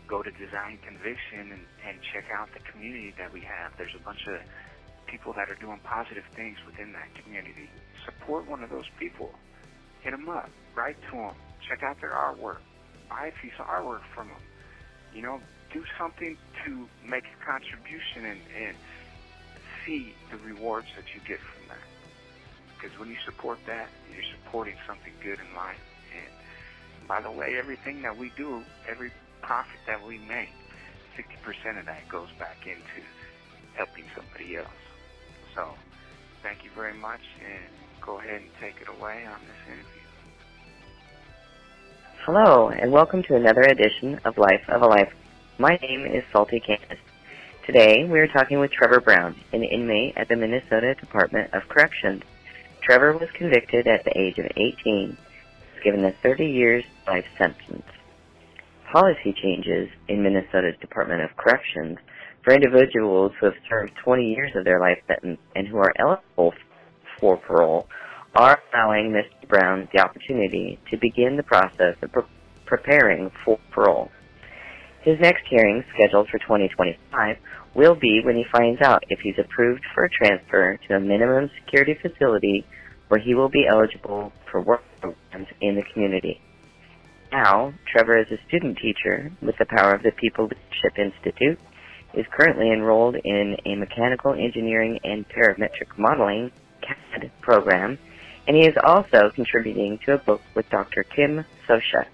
go 0.08 0.22
to 0.22 0.32
Design 0.32 0.78
Conviction 0.86 1.52
and, 1.52 1.66
and 1.88 1.96
check 2.14 2.26
out 2.30 2.50
the 2.54 2.60
community 2.72 3.14
that 3.18 3.32
we 3.32 3.42
have. 3.42 3.74
There's 3.78 3.96
a 3.96 4.04
bunch 4.04 4.28
of 4.28 4.38
people 5.08 5.34
that 5.34 5.50
are 5.50 5.56
doing 5.56 5.80
positive 5.84 6.24
things 6.36 6.58
within 6.66 6.94
that 6.94 7.10
community. 7.24 7.70
Support 8.06 8.48
one 8.50 8.64
of 8.64 8.70
those 8.70 8.88
people. 9.00 9.32
Hit 10.02 10.12
them 10.12 10.30
up. 10.30 10.50
Write 10.76 10.98
to 11.10 11.18
them. 11.18 11.36
Check 11.68 11.84
out 11.84 12.00
their 12.02 12.12
artwork. 12.12 12.60
Buy 13.10 13.28
a 13.28 13.42
piece 13.42 13.56
of 13.60 13.66
artwork 13.66 14.02
from 14.14 14.28
them. 14.30 14.42
You 15.14 15.22
know, 15.22 15.40
do 15.72 15.84
something 15.98 16.38
to 16.66 16.88
make 17.08 17.24
a 17.26 17.46
contribution 17.46 18.26
and, 18.26 18.40
and 18.58 18.76
see 19.86 20.14
the 20.32 20.38
rewards 20.38 20.88
that 20.96 21.06
you 21.14 21.22
get 21.28 21.40
from 21.40 21.68
that. 21.70 21.86
Because 22.76 22.98
when 23.00 23.10
you 23.10 23.18
support 23.26 23.60
that, 23.68 23.90
you're 24.14 24.24
supporting 24.44 24.76
something 24.88 25.14
good 25.24 25.40
in 25.40 25.56
life. 25.56 25.80
And 26.14 27.08
by 27.08 27.22
the 27.22 27.32
way, 27.32 27.56
everything 27.58 28.02
that 28.02 28.18
we 28.18 28.32
do, 28.36 28.64
every 28.90 29.12
profit 29.42 29.80
that 29.88 30.06
we 30.06 30.18
make, 30.18 30.50
50% 31.18 31.80
of 31.80 31.86
that 31.86 32.08
goes 32.10 32.30
back 32.40 32.66
into 32.66 33.06
helping 33.76 34.06
somebody 34.16 34.58
else. 34.58 34.68
So, 35.56 35.70
thank 36.42 36.64
you 36.64 36.72
very 36.76 36.94
much, 36.94 37.22
and 37.40 37.74
go 38.02 38.20
ahead 38.20 38.42
and 38.42 38.50
take 38.60 38.82
it 38.82 38.88
away 38.90 39.26
on 39.26 39.40
this 39.42 39.62
interview. 39.68 40.03
Hello, 42.26 42.70
and 42.70 42.90
welcome 42.90 43.22
to 43.24 43.36
another 43.36 43.64
edition 43.64 44.18
of 44.24 44.38
Life 44.38 44.64
of 44.70 44.82
a 44.82 44.86
Life. 44.86 45.12
My 45.60 45.78
name 45.82 46.06
is 46.06 46.24
Salty 46.32 46.62
Candace. 46.62 46.98
Today, 47.66 48.06
we 48.06 48.18
are 48.18 48.30
talking 48.30 48.62
with 48.62 48.72
Trevor 48.72 49.02
Brown, 49.02 49.36
an 49.52 49.62
inmate 49.62 50.14
at 50.16 50.30
the 50.30 50.38
Minnesota 50.38 50.96
Department 50.96 51.54
of 51.54 51.68
Corrections. 51.68 52.24
Trevor 52.82 53.18
was 53.18 53.28
convicted 53.34 53.88
at 53.88 54.06
the 54.06 54.18
age 54.18 54.38
of 54.38 54.46
18, 54.56 55.18
was 55.74 55.84
given 55.84 56.06
a 56.06 56.14
30 56.24 56.46
years 56.46 56.86
life 57.06 57.26
sentence. 57.38 57.84
Policy 58.90 59.36
changes 59.44 59.90
in 60.08 60.24
Minnesota's 60.24 60.80
Department 60.80 61.24
of 61.24 61.36
Corrections 61.36 61.98
for 62.42 62.54
individuals 62.54 63.34
who 63.38 63.48
have 63.48 63.56
served 63.68 63.92
20 64.02 64.34
years 64.34 64.56
of 64.56 64.64
their 64.64 64.80
life 64.80 65.00
sentence 65.08 65.42
and 65.58 65.68
who 65.68 65.76
are 65.76 65.92
eligible 66.00 66.54
for 67.20 67.36
parole 67.36 67.90
are 68.36 68.60
allowing 68.74 69.12
Mr. 69.12 69.48
Brown 69.48 69.88
the 69.94 70.02
opportunity 70.02 70.80
to 70.90 70.98
begin 70.98 71.38
the 71.38 71.44
process 71.44 71.96
of 72.02 72.12
pre- 72.12 72.24
preparing 72.66 73.32
for 73.46 73.60
parole. 73.72 74.10
His 75.04 75.20
next 75.20 75.44
hearing, 75.50 75.84
scheduled 75.94 76.30
for 76.30 76.40
2025, 76.40 77.38
will 77.76 77.96
be 77.96 78.22
when 78.24 78.36
he 78.36 78.46
finds 78.52 78.82
out 78.82 79.04
if 79.10 79.20
he's 79.20 79.38
approved 79.38 79.84
for 79.94 80.06
a 80.06 80.10
transfer 80.10 80.80
to 80.88 80.96
a 80.96 81.00
minimum 81.00 81.50
security 81.64 81.96
facility 82.02 82.66
where 83.10 83.20
he 83.20 83.36
will 83.36 83.50
be 83.50 83.68
eligible 83.70 84.32
for 84.50 84.62
work 84.62 84.82
programs 85.02 85.48
in 85.62 85.76
the 85.76 85.84
community. 85.94 86.40
Now, 87.32 87.74
Trevor 87.92 88.20
is 88.20 88.28
a 88.32 88.48
student 88.48 88.78
teacher 88.78 89.32
with 89.42 89.56
the 89.58 89.66
Power 89.66 89.94
of 89.94 90.04
the 90.04 90.12
People 90.12 90.46
Leadership 90.46 90.98
Institute, 90.98 91.60
is 92.14 92.26
currently 92.32 92.72
enrolled 92.72 93.16
in 93.16 93.58
a 93.66 93.76
mechanical 93.76 94.34
engineering 94.34 95.00
and 95.04 95.26
parametric 95.30 95.98
modeling 95.98 96.52
CAD 96.82 97.32
program, 97.42 97.98
and 98.48 98.56
he 98.56 98.68
is 98.68 98.76
also 98.84 99.30
contributing 99.34 100.00
to 100.06 100.14
a 100.14 100.18
book 100.18 100.42
with 100.56 100.70
Dr. 100.70 101.04
Kim 101.04 101.46
Socha 101.68 102.06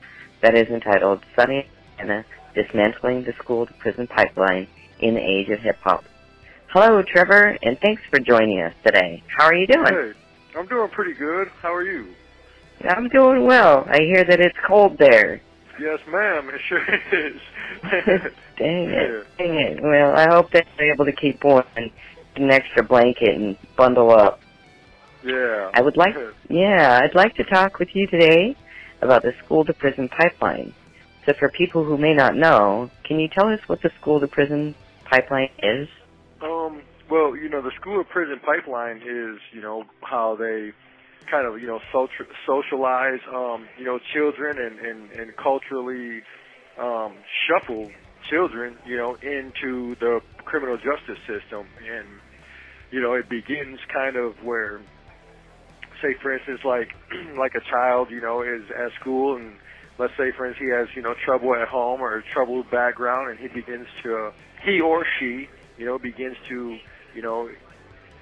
that 0.42 0.56
is 0.56 0.68
entitled 0.70 1.24
Sunny 1.36 1.68
Anna 1.98 2.26
Dismantling 2.56 3.24
the 3.26 3.34
School 3.34 3.66
to 3.66 3.74
Prison 3.74 4.08
Pipeline 4.08 4.68
in 5.00 5.16
the 5.16 5.22
Age 5.22 5.50
of 5.50 5.60
Hip 5.60 5.78
Hop. 5.84 6.04
Hello, 6.68 7.02
Trevor, 7.02 7.58
and 7.64 7.80
thanks 7.80 8.02
for 8.10 8.20
joining 8.20 8.62
us 8.62 8.74
today. 8.86 9.24
How 9.36 9.46
are 9.46 9.56
you 9.56 9.68
doing? 9.68 9.86
Hey, 9.86 10.12
I'm 10.56 10.68
doing 10.68 10.90
pretty 10.90 11.14
good. 11.14 11.48
How 11.62 11.74
are 11.74 11.84
you? 11.84 12.14
I'm 12.88 13.10
doing 13.10 13.46
well. 13.46 13.86
I 13.90 14.00
hear 14.02 14.24
that 14.24 14.40
it's 14.40 14.58
cold 14.68 14.98
there. 14.98 15.42
Yes, 15.80 16.00
ma'am. 16.10 16.50
It 16.50 16.62
sure 16.68 16.86
is. 17.12 17.42
Dang 18.58 18.90
it. 18.90 19.28
Dang 19.38 19.56
it. 19.56 19.82
Well, 19.82 20.16
I 20.16 20.28
hope 20.30 20.52
that 20.52 20.68
you're 20.78 20.94
able 20.94 21.06
to 21.06 21.12
keep 21.12 21.44
warm 21.44 21.64
and 21.76 21.92
get 22.36 22.44
an 22.44 22.52
extra 22.52 22.84
blanket 22.84 23.36
and 23.36 23.58
bundle 23.76 24.12
up. 24.12 24.42
Yeah. 25.24 25.72
I 25.74 25.82
would 25.82 25.98
like, 25.98 26.16
yeah, 26.50 27.00
I'd 27.04 27.16
like 27.16 27.36
to 27.36 27.44
talk 27.44 27.80
with 27.80 27.90
you 27.94 28.08
today 28.08 28.56
about 29.02 29.24
the 29.24 29.34
school 29.44 29.66
to 29.66 29.74
prison 29.74 30.10
pipeline. 30.10 30.74
So 31.26 31.34
for 31.38 31.50
people 31.50 31.84
who 31.84 31.98
may 31.98 32.14
not 32.14 32.36
know, 32.36 32.90
can 33.04 33.20
you 33.20 33.28
tell 33.28 33.48
us 33.48 33.60
what 33.68 33.82
the 33.82 33.92
school 34.00 34.20
to 34.20 34.28
prison 34.28 34.76
pipeline 35.06 35.50
is? 35.62 35.88
Um. 36.42 36.82
Well, 37.10 37.36
you 37.36 37.50
know, 37.50 37.64
the 37.64 37.72
school 37.72 38.04
to 38.04 38.08
prison 38.08 38.40
pipeline 38.46 38.98
is, 38.98 39.40
you 39.52 39.62
know, 39.62 39.86
how 40.02 40.36
they 40.36 40.74
kind 41.30 41.48
of, 41.48 41.60
you 41.60 41.66
know, 41.66 41.80
social, 41.92 42.26
socialize, 42.46 43.20
um, 43.34 43.68
you 43.80 43.86
know, 43.86 44.00
children 44.14 44.58
and 44.60 44.80
and 44.80 45.12
and 45.12 45.36
culturally 45.36 46.22
um, 46.80 47.16
shuffle 47.48 47.90
children, 48.30 48.78
you 48.86 48.96
know, 48.96 49.16
into 49.16 49.96
the 50.00 50.22
criminal 50.46 50.78
justice 50.78 51.18
system, 51.26 51.66
and 51.80 52.08
you 52.92 53.02
know, 53.02 53.14
it 53.14 53.30
begins 53.30 53.80
kind 53.94 54.16
of 54.16 54.44
where, 54.44 54.82
say, 56.02 56.16
for 56.22 56.34
instance, 56.34 56.62
like 56.66 56.90
like 57.38 57.54
a 57.56 57.64
child, 57.70 58.10
you 58.12 58.22
know, 58.22 58.42
is 58.42 58.64
at 58.72 58.92
school 59.00 59.36
and 59.36 59.54
let's 60.00 60.14
say 60.18 60.32
for 60.36 60.48
instance 60.48 60.66
he 60.66 60.72
has 60.74 60.88
you 60.96 61.02
know 61.02 61.14
trouble 61.26 61.54
at 61.54 61.68
home 61.68 62.02
or 62.02 62.24
troubled 62.34 62.72
background 62.72 63.30
and 63.30 63.38
he 63.38 63.48
begins 63.48 63.86
to 64.02 64.32
he 64.66 64.80
or 64.80 65.06
she 65.20 65.48
you 65.78 65.86
know 65.86 66.00
begins 66.00 66.38
to 66.48 66.78
you 67.14 67.22
know 67.22 67.50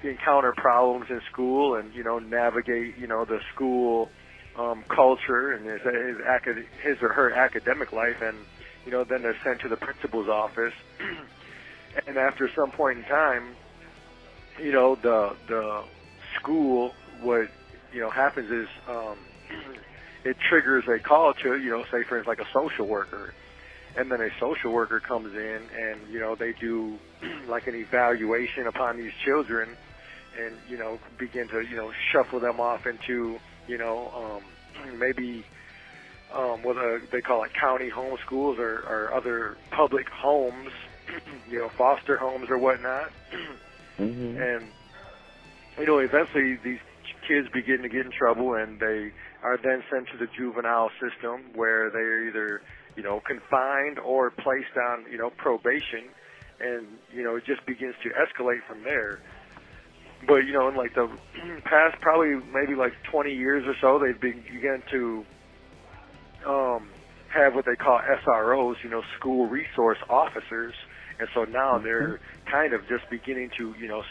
encounter 0.02 0.52
problems 0.56 1.06
in 1.08 1.20
school 1.32 1.76
and 1.76 1.94
you 1.94 2.04
know 2.04 2.18
navigate 2.18 2.98
you 2.98 3.06
know 3.06 3.24
the 3.24 3.38
school 3.54 4.08
um 4.58 4.84
culture 4.94 5.52
and 5.52 5.64
his 5.64 5.80
his, 5.80 6.16
acad- 6.26 6.66
his 6.82 6.96
or 7.00 7.12
her 7.12 7.32
academic 7.32 7.92
life 7.92 8.20
and 8.20 8.36
you 8.84 8.90
know 8.90 9.04
then 9.08 9.22
they're 9.22 9.38
sent 9.44 9.60
to 9.60 9.68
the 9.68 9.76
principal's 9.76 10.28
office. 10.28 10.74
And 12.06 12.16
after 12.16 12.48
some 12.54 12.70
point 12.70 12.98
in 12.98 13.04
time 13.04 13.56
you 14.62 14.70
know 14.70 14.94
the 14.94 15.30
the 15.48 15.82
school 16.38 16.92
what 17.22 17.48
you 17.92 18.00
know 18.00 18.10
happens 18.10 18.50
is 18.50 18.68
um 18.88 19.18
it 20.24 20.36
triggers 20.48 20.84
a 20.88 20.98
call 20.98 21.32
to, 21.34 21.56
you 21.56 21.70
know, 21.70 21.84
say 21.84 22.02
for 22.04 22.18
instance 22.18 22.26
like 22.26 22.40
a 22.40 22.50
social 22.52 22.86
worker. 22.86 23.34
And 23.96 24.12
then 24.12 24.20
a 24.20 24.28
social 24.38 24.72
worker 24.72 25.00
comes 25.00 25.34
in 25.34 25.60
and, 25.76 26.00
you 26.10 26.20
know, 26.20 26.34
they 26.34 26.52
do 26.52 26.98
like 27.48 27.66
an 27.66 27.74
evaluation 27.74 28.66
upon 28.66 28.96
these 28.96 29.12
children 29.24 29.70
and, 30.38 30.54
you 30.68 30.76
know, 30.76 30.98
begin 31.18 31.48
to, 31.48 31.62
you 31.62 31.76
know, 31.76 31.92
shuffle 32.12 32.40
them 32.40 32.60
off 32.60 32.86
into, 32.86 33.38
you 33.66 33.78
know, 33.78 34.40
um, 34.84 34.98
maybe 34.98 35.44
um, 36.34 36.62
what 36.62 36.76
uh, 36.76 36.98
they 37.10 37.22
call 37.22 37.42
it 37.44 37.54
county 37.54 37.88
home 37.88 38.18
schools 38.24 38.58
or, 38.58 38.80
or 38.80 39.12
other 39.14 39.56
public 39.70 40.08
homes, 40.10 40.70
you 41.50 41.58
know, 41.58 41.70
foster 41.70 42.18
homes 42.18 42.50
or 42.50 42.58
whatnot. 42.58 43.10
Mm-hmm. 43.98 44.40
And, 44.40 44.66
you 45.78 45.86
know, 45.86 45.98
eventually 45.98 46.56
these 46.56 46.80
kids 47.28 47.46
begin 47.52 47.82
to 47.82 47.88
get 47.88 48.06
in 48.06 48.12
trouble 48.12 48.54
and 48.54 48.80
they 48.80 49.12
are 49.44 49.58
then 49.62 49.84
sent 49.92 50.08
to 50.08 50.16
the 50.18 50.26
juvenile 50.36 50.90
system 50.98 51.52
where 51.54 51.90
they're 51.90 52.26
either, 52.26 52.62
you 52.96 53.02
know, 53.02 53.20
confined 53.26 53.98
or 53.98 54.30
placed 54.30 54.74
on, 54.90 55.04
you 55.12 55.18
know, 55.18 55.30
probation. 55.36 56.08
And, 56.60 56.86
you 57.12 57.22
know, 57.22 57.36
it 57.36 57.44
just 57.44 57.64
begins 57.66 57.94
to 58.02 58.08
escalate 58.08 58.66
from 58.66 58.82
there. 58.82 59.20
But, 60.26 60.46
you 60.46 60.52
know, 60.52 60.68
in 60.68 60.76
like 60.76 60.94
the 60.94 61.06
past 61.64 62.00
probably 62.00 62.34
maybe 62.52 62.74
like 62.74 62.92
20 63.12 63.30
years 63.30 63.64
or 63.66 63.74
so, 63.80 64.02
they've 64.04 64.20
been, 64.20 64.42
begun 64.50 64.82
to 64.90 65.24
um, 66.46 66.88
have 67.32 67.54
what 67.54 67.64
they 67.66 67.76
call 67.76 68.00
SROs, 68.00 68.76
you 68.82 68.90
know, 68.90 69.02
school 69.18 69.46
resource 69.46 69.98
officers. 70.08 70.74
And 71.20 71.28
so 71.34 71.44
now 71.44 71.78
they're 71.78 72.20
kind 72.50 72.72
of 72.72 72.80
just 72.88 73.08
beginning 73.10 73.50
to, 73.58 73.74
you 73.78 73.88
know, 73.88 74.02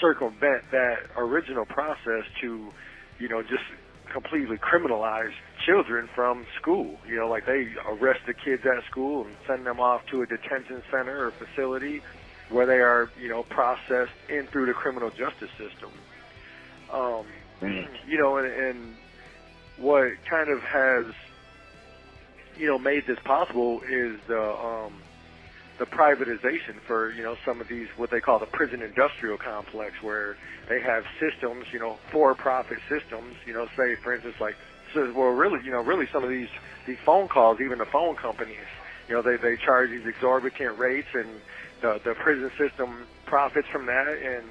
circumvent 0.00 0.62
that 0.72 0.96
original 1.16 1.64
process 1.64 2.24
to, 2.40 2.72
you 3.18 3.28
know, 3.28 3.42
just 3.42 3.64
completely 4.12 4.56
criminalize 4.56 5.32
children 5.64 6.08
from 6.14 6.46
school. 6.60 6.96
You 7.06 7.16
know, 7.16 7.28
like 7.28 7.46
they 7.46 7.68
arrest 7.88 8.20
the 8.26 8.34
kids 8.34 8.62
at 8.64 8.84
school 8.90 9.24
and 9.24 9.34
send 9.46 9.66
them 9.66 9.80
off 9.80 10.02
to 10.10 10.22
a 10.22 10.26
detention 10.26 10.82
center 10.90 11.26
or 11.26 11.32
facility 11.32 12.02
where 12.48 12.66
they 12.66 12.78
are, 12.78 13.10
you 13.20 13.28
know, 13.28 13.42
processed 13.42 14.12
in 14.28 14.46
through 14.52 14.66
the 14.66 14.72
criminal 14.72 15.10
justice 15.10 15.50
system. 15.58 15.90
Um, 16.92 17.26
you 18.06 18.18
know, 18.18 18.36
and, 18.36 18.46
and 18.46 18.94
what 19.78 20.12
kind 20.30 20.48
of 20.50 20.60
has, 20.62 21.14
you 22.56 22.66
know, 22.66 22.78
made 22.78 23.06
this 23.06 23.18
possible 23.24 23.80
is 23.90 24.18
the 24.28 24.40
um, 24.40 24.92
the 25.78 25.86
privatization 25.86 26.80
for 26.86 27.12
you 27.12 27.22
know 27.22 27.36
some 27.44 27.60
of 27.60 27.68
these 27.68 27.88
what 27.96 28.10
they 28.10 28.20
call 28.20 28.38
the 28.38 28.46
prison 28.46 28.82
industrial 28.82 29.38
complex, 29.38 30.02
where 30.02 30.36
they 30.68 30.80
have 30.80 31.04
systems, 31.20 31.66
you 31.72 31.78
know, 31.78 31.98
for-profit 32.10 32.78
systems. 32.88 33.34
You 33.46 33.54
know, 33.54 33.66
say 33.76 33.96
for 34.02 34.14
instance 34.14 34.36
like 34.40 34.56
so, 34.94 35.12
well, 35.14 35.28
really, 35.28 35.64
you 35.64 35.70
know, 35.70 35.82
really 35.82 36.06
some 36.12 36.24
of 36.24 36.30
these 36.30 36.48
these 36.86 36.98
phone 37.04 37.28
calls, 37.28 37.60
even 37.60 37.78
the 37.78 37.86
phone 37.86 38.16
companies, 38.16 38.66
you 39.08 39.14
know, 39.14 39.22
they 39.22 39.36
they 39.36 39.56
charge 39.56 39.90
these 39.90 40.06
exorbitant 40.06 40.78
rates, 40.78 41.08
and 41.14 41.28
the 41.82 42.00
the 42.04 42.14
prison 42.14 42.50
system 42.58 43.06
profits 43.26 43.68
from 43.68 43.86
that, 43.86 44.08
and 44.08 44.46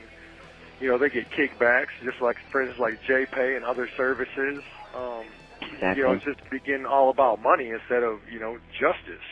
you 0.79 0.89
know 0.89 0.97
they 0.97 1.09
get 1.09 1.29
kickbacks, 1.31 1.93
just 2.03 2.21
like 2.21 2.37
for 2.51 2.61
instance, 2.61 2.79
like 2.79 3.01
JPay 3.03 3.55
and 3.55 3.65
other 3.65 3.89
services. 3.97 4.63
Um, 4.95 5.25
Exactly. 5.73 6.01
you 6.01 6.07
know, 6.07 6.13
it's 6.13 6.25
just 6.25 6.49
begin 6.51 6.85
all 6.85 7.09
about 7.09 7.41
money 7.41 7.69
instead 7.69 8.03
of 8.03 8.19
you 8.31 8.39
know 8.39 8.57
justice. 8.77 9.25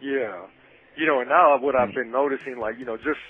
Yeah, 0.00 0.46
you 0.96 1.06
know, 1.06 1.20
and 1.20 1.28
now 1.28 1.58
what 1.58 1.74
I've 1.74 1.94
been 1.94 2.10
noticing, 2.10 2.58
like 2.58 2.78
you 2.78 2.84
know, 2.84 2.96
just 2.96 3.20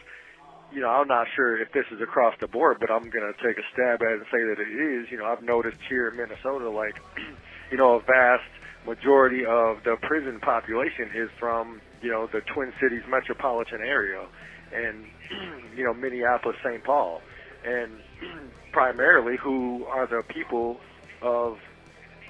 you 0.72 0.80
know, 0.80 0.88
I'm 0.88 1.08
not 1.08 1.26
sure 1.36 1.60
if 1.60 1.72
this 1.72 1.84
is 1.92 2.00
across 2.00 2.34
the 2.40 2.48
board, 2.48 2.78
but 2.80 2.90
I'm 2.90 3.10
gonna 3.10 3.32
take 3.42 3.58
a 3.58 3.66
stab 3.72 4.02
at 4.02 4.12
it 4.12 4.18
and 4.20 4.26
say 4.32 4.42
that 4.42 4.58
it 4.58 4.72
is. 4.72 5.10
You 5.10 5.18
know, 5.18 5.26
I've 5.26 5.42
noticed 5.42 5.78
here 5.88 6.08
in 6.08 6.16
Minnesota, 6.16 6.70
like, 6.70 6.96
you 7.70 7.76
know, 7.76 7.96
a 7.96 8.00
vast 8.00 8.48
majority 8.86 9.44
of 9.46 9.78
the 9.84 9.96
prison 10.02 10.40
population 10.40 11.10
is 11.14 11.30
from 11.38 11.80
you 12.00 12.10
know 12.10 12.28
the 12.32 12.40
Twin 12.54 12.72
Cities 12.80 13.02
metropolitan 13.08 13.80
area, 13.80 14.26
and 14.74 15.06
you 15.76 15.84
know 15.84 15.94
Minneapolis, 15.94 16.56
St. 16.64 16.82
Paul, 16.84 17.20
and 17.64 17.92
primarily 18.72 19.36
who 19.42 19.84
are 19.84 20.06
the 20.06 20.22
people 20.28 20.78
of 21.20 21.58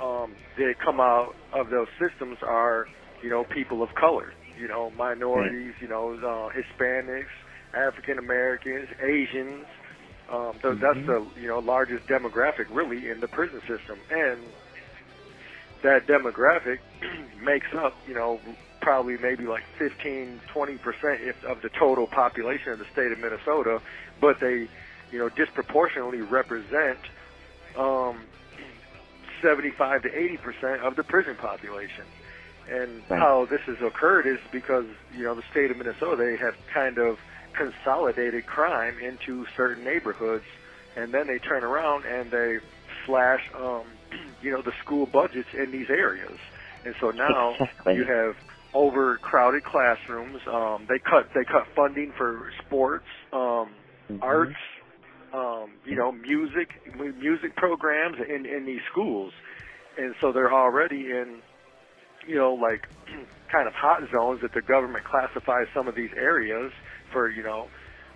um, 0.03 0.35
that 0.59 0.75
come 0.85 1.01
out 1.01 1.35
of 1.53 1.71
those 1.71 1.87
systems 2.01 2.39
are, 2.43 2.87
you 3.23 3.31
know, 3.31 3.45
people 3.45 3.83
of 3.83 3.95
color, 3.95 4.33
you 4.59 4.69
know, 4.69 4.91
minorities, 4.97 5.75
you 5.81 5.89
know, 5.89 6.15
uh, 6.15 6.51
Hispanics, 6.57 7.33
African 7.75 8.19
Americans, 8.19 8.89
Asians. 9.03 9.65
Um, 10.31 10.53
th- 10.63 10.77
That's 10.81 10.99
the 11.07 11.27
you 11.41 11.49
know 11.49 11.59
largest 11.59 12.07
demographic 12.07 12.67
really 12.71 13.11
in 13.11 13.21
the 13.21 13.29
prison 13.29 13.61
system, 13.61 13.99
and 14.11 14.41
that 15.83 16.07
demographic 16.07 16.79
makes 17.43 17.67
up 17.77 17.95
you 18.07 18.15
know 18.15 18.41
probably 18.81 19.17
maybe 19.19 19.45
like 19.47 19.63
15, 19.79 20.41
20 20.53 20.79
percent 20.79 21.21
of 21.49 21.63
the 21.63 21.69
total 21.79 22.07
population 22.07 22.73
of 22.73 22.79
the 22.79 22.87
state 22.93 23.13
of 23.13 23.19
Minnesota, 23.19 23.81
but 24.21 24.37
they 24.41 24.69
you 25.11 25.19
know 25.19 25.29
disproportionately 25.29 26.21
represent 26.21 26.99
um, 27.77 28.23
75 29.43 30.03
to 30.03 30.09
80 30.17 30.37
percent 30.39 30.81
of 30.83 30.97
the 30.97 31.03
prison 31.03 31.37
population. 31.37 32.05
And 32.69 33.03
Right. 33.11 33.21
how 33.21 33.47
this 33.51 33.61
has 33.67 33.79
occurred 33.87 34.27
is 34.27 34.41
because 34.53 34.87
you 35.15 35.25
know 35.25 35.35
the 35.35 35.47
state 35.51 35.71
of 35.71 35.77
Minnesota 35.79 36.17
they 36.19 36.37
have 36.39 36.55
kind 36.73 36.99
of 36.99 37.17
consolidated 37.57 38.47
crime 38.47 38.99
into 39.03 39.45
certain 39.57 39.85
neighborhoods, 39.85 40.47
and 40.97 41.13
then 41.15 41.27
they 41.29 41.39
turn 41.49 41.65
around 41.65 42.05
and 42.07 42.31
they 42.33 42.51
slash 43.07 43.41
um, 43.57 43.99
you 44.43 44.53
know 44.53 44.63
the 44.65 44.73
school 44.85 45.07
budgets 45.07 45.51
in 45.55 45.73
these 45.73 45.91
areas. 45.91 46.39
And 46.85 46.95
so 47.01 47.11
now 47.11 47.59
Exactly. 47.61 47.95
you 47.95 48.05
have 48.07 48.35
overcrowded 48.75 49.65
classrooms. 49.65 50.41
Um, 50.49 50.87
they 50.89 50.99
cut 51.01 51.29
they 51.35 51.45
cut 51.47 51.67
funding 51.77 52.13
for 52.19 52.51
sports, 52.67 53.07
um, 53.33 53.75
Mhm. 54.11 54.21
arts, 54.23 54.59
um, 55.35 55.79
you 55.87 55.97
know, 55.97 56.13
music, 56.13 56.69
music 56.97 57.57
programs 57.57 58.17
in 58.29 58.47
in 58.47 58.67
these 58.67 58.83
schools, 58.93 59.33
and 59.99 60.15
so 60.21 60.33
they're 60.33 60.53
already 60.53 61.11
in, 61.11 61.43
you 62.27 62.37
know, 62.37 62.55
like 62.55 62.89
kind 63.53 63.67
of 63.67 63.75
hot 63.75 64.01
zones 64.13 64.41
that 64.43 64.53
the 64.55 64.63
government 64.63 65.05
classifies 65.05 65.67
some 65.75 65.89
of 65.89 65.95
these 65.95 66.11
areas 66.17 66.73
for, 67.13 67.29
you 67.29 67.43
know, 67.43 67.69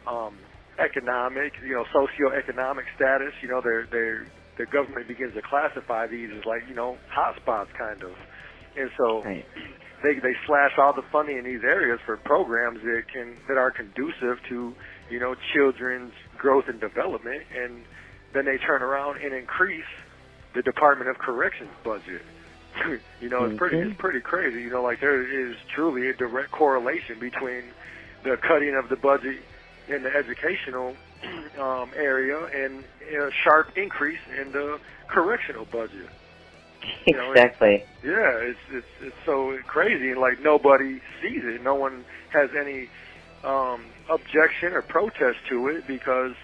um, 0.06 0.38
economic, 0.78 1.52
you 1.64 1.74
know, 1.74 1.84
socioeconomic 1.94 2.84
status. 2.94 3.32
You 3.42 3.48
know, 3.48 3.60
they're 3.62 3.86
they're 3.90 4.26
the 4.58 4.66
government 4.66 5.08
begins 5.08 5.34
to 5.34 5.42
classify 5.42 6.06
these 6.06 6.30
as 6.36 6.44
like 6.44 6.62
you 6.68 6.74
know 6.74 6.96
hotspots 7.12 7.72
kind 7.76 8.02
of, 8.02 8.12
and 8.76 8.90
so 8.96 9.22
Right. 9.22 9.44
they 10.02 10.14
they 10.14 10.34
slash 10.46 10.72
all 10.78 10.92
the 10.92 11.04
funding 11.12 11.38
in 11.38 11.44
these 11.44 11.64
areas 11.64 11.98
for 12.06 12.16
programs 12.16 12.80
that 12.82 13.02
can 13.12 13.36
that 13.48 13.56
are 13.56 13.70
conducive 13.70 14.38
to 14.48 14.74
you 15.10 15.20
know 15.20 15.34
children's 15.54 16.12
growth 16.38 16.64
and 16.68 16.80
development, 16.80 17.42
and 17.54 17.84
then 18.34 18.44
they 18.44 18.58
turn 18.58 18.82
around 18.82 19.20
and 19.22 19.34
increase 19.34 19.88
the 20.54 20.62
Department 20.62 21.10
of 21.10 21.18
Corrections 21.18 21.70
budget. 21.84 22.22
you 23.20 23.28
know, 23.28 23.44
it's 23.44 23.58
pretty 23.58 23.78
it's 23.78 23.98
pretty 23.98 24.20
crazy. 24.20 24.62
You 24.62 24.70
know, 24.70 24.82
like 24.82 25.00
there 25.00 25.22
is 25.22 25.56
truly 25.74 26.08
a 26.08 26.14
direct 26.14 26.50
correlation 26.50 27.18
between 27.18 27.64
the 28.24 28.36
cutting 28.36 28.74
of 28.74 28.88
the 28.88 28.96
budget 28.96 29.42
in 29.88 30.02
the 30.02 30.10
educational 30.10 30.96
um, 31.60 31.90
area 31.96 32.38
and 32.54 32.84
a 32.84 33.30
sharp 33.44 33.76
increase 33.76 34.20
in 34.40 34.52
the 34.52 34.78
correctional 35.08 35.64
budget. 35.66 36.08
You 37.06 37.16
know, 37.16 37.30
Exactly. 37.32 37.84
Yeah, 38.04 38.36
it's 38.38 38.58
it's 38.70 38.86
it's 39.00 39.16
so 39.24 39.56
crazy, 39.66 40.10
and 40.10 40.20
like 40.20 40.40
nobody 40.40 41.00
sees 41.22 41.42
it. 41.44 41.62
No 41.62 41.74
one 41.74 42.04
has 42.32 42.50
any 42.58 42.88
um, 43.42 43.86
objection 44.10 44.72
or 44.72 44.82
protest 44.82 45.38
to 45.48 45.68
it 45.68 45.86
because 45.86 46.34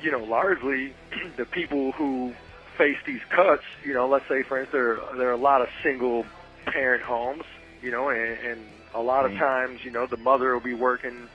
you 0.00 0.10
know 0.10 0.24
largely 0.24 0.94
the 1.36 1.44
people 1.44 1.92
who 1.92 2.34
face 2.82 2.98
these 3.06 3.22
cuts, 3.30 3.62
you 3.86 3.94
know, 3.94 4.08
let's 4.08 4.26
say 4.28 4.42
for 4.48 4.58
instance 4.58 4.72
there 4.74 4.98
there 5.18 5.28
are 5.30 5.38
a 5.38 5.44
lot 5.50 5.62
of 5.62 5.68
single 5.84 6.24
parent 6.66 7.02
homes, 7.02 7.44
you 7.82 7.90
know, 7.90 8.08
and, 8.10 8.38
and 8.50 8.60
a 8.94 9.00
lot 9.00 9.24
of 9.24 9.30
times 9.38 9.78
you 9.84 9.92
know 9.92 10.06
the 10.10 10.16
mother 10.18 10.52
will 10.54 10.64
be 10.64 10.74
working, 10.74 11.28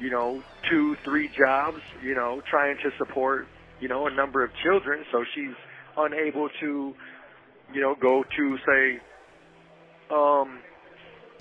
you 0.00 0.10
know, 0.10 0.42
two 0.70 0.96
three 1.04 1.28
jobs, 1.36 1.78
you 2.02 2.14
know, 2.14 2.40
trying 2.50 2.76
to 2.82 2.90
support 2.96 3.46
you 3.80 3.88
know 3.88 4.06
a 4.06 4.14
number 4.14 4.42
of 4.42 4.50
children, 4.64 5.04
so 5.12 5.24
she's 5.34 5.56
unable 5.96 6.48
to 6.60 6.94
you 7.72 7.80
know, 7.80 7.94
go 8.00 8.24
to 8.36 8.56
say, 8.66 9.00
um, 10.10 10.60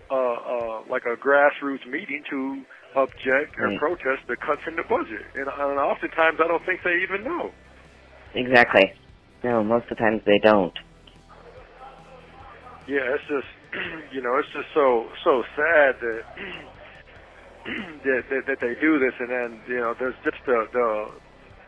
uh, 0.10 0.16
uh, 0.16 0.82
like 0.90 1.04
a 1.06 1.16
grassroots 1.16 1.86
meeting 1.90 2.24
to 2.30 2.64
object 2.96 3.58
or 3.60 3.70
Right. 3.70 3.80
protest 3.80 4.28
the 4.28 4.38
cuts 4.38 4.62
in 4.68 4.76
the 4.76 4.84
budget, 4.84 5.26
and, 5.36 5.48
and 5.48 5.80
oftentimes 5.80 6.40
I 6.40 6.48
don't 6.48 6.64
think 6.66 6.82
they 6.84 7.02
even 7.02 7.24
know. 7.24 7.52
Exactly. 8.36 8.94
No, 9.44 9.64
most 9.64 9.84
of 9.92 9.98
the 9.98 10.04
times 10.04 10.22
they 10.26 10.40
don't. 10.42 10.74
Yeah, 12.88 13.16
it's 13.16 13.24
just, 13.28 13.48
you 14.14 14.22
know, 14.22 14.38
it's 14.40 14.48
just 14.54 14.68
so 14.74 15.08
so 15.24 15.44
sad 15.56 15.96
that 16.00 16.22
that, 18.04 18.24
that 18.30 18.44
that 18.48 18.58
they 18.62 18.76
do 18.80 19.00
this, 19.00 19.14
and 19.20 19.30
then 19.30 19.62
you 19.68 19.80
know, 19.80 19.94
there's 20.00 20.16
just 20.24 20.38
the 20.46 20.68
the 20.72 21.08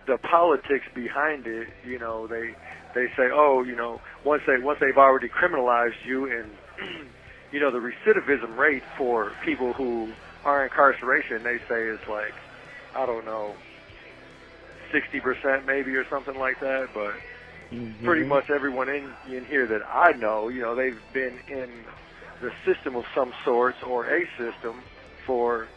the 0.07 0.17
politics 0.19 0.85
behind 0.93 1.47
it. 1.47 1.67
You 1.85 1.99
know, 1.99 2.27
they 2.27 2.51
they 2.95 3.07
say, 3.17 3.27
oh, 3.33 3.63
you 3.63 3.75
know, 3.75 3.99
once 4.25 4.41
they 4.47 4.63
once 4.63 4.79
they've 4.79 4.97
already 4.97 5.27
criminalized 5.27 5.99
you, 6.05 6.31
and 6.31 6.51
you 7.51 7.59
know, 7.59 7.71
the 7.71 7.79
recidivism 7.79 8.57
rate 8.57 8.83
for 8.97 9.31
people 9.45 9.73
who 9.73 10.11
are 10.43 10.63
incarceration, 10.63 11.43
they 11.43 11.57
say 11.67 11.81
is 11.87 11.99
like, 12.09 12.35
I 12.95 13.05
don't 13.05 13.25
know, 13.25 13.53
sixty 14.91 15.19
percent 15.19 15.65
maybe 15.65 15.95
or 15.95 16.03
something 16.09 16.37
like 16.37 16.59
that, 16.59 16.87
but 16.93 17.11
Mhm. 17.71 18.03
pretty 18.03 18.25
much 18.25 18.45
everyone 18.49 18.89
in 18.89 19.09
in 19.27 19.45
here 19.45 19.67
that 19.67 19.81
I 19.87 20.11
know, 20.17 20.49
you 20.49 20.61
know, 20.61 20.75
they've 20.75 20.99
been 21.13 21.39
in 21.49 21.85
the 22.41 22.51
system 22.65 22.95
of 22.95 23.03
some 23.15 23.33
sorts 23.43 23.77
or 23.87 24.05
a 24.05 24.21
system 24.37 24.83
for, 25.25 25.67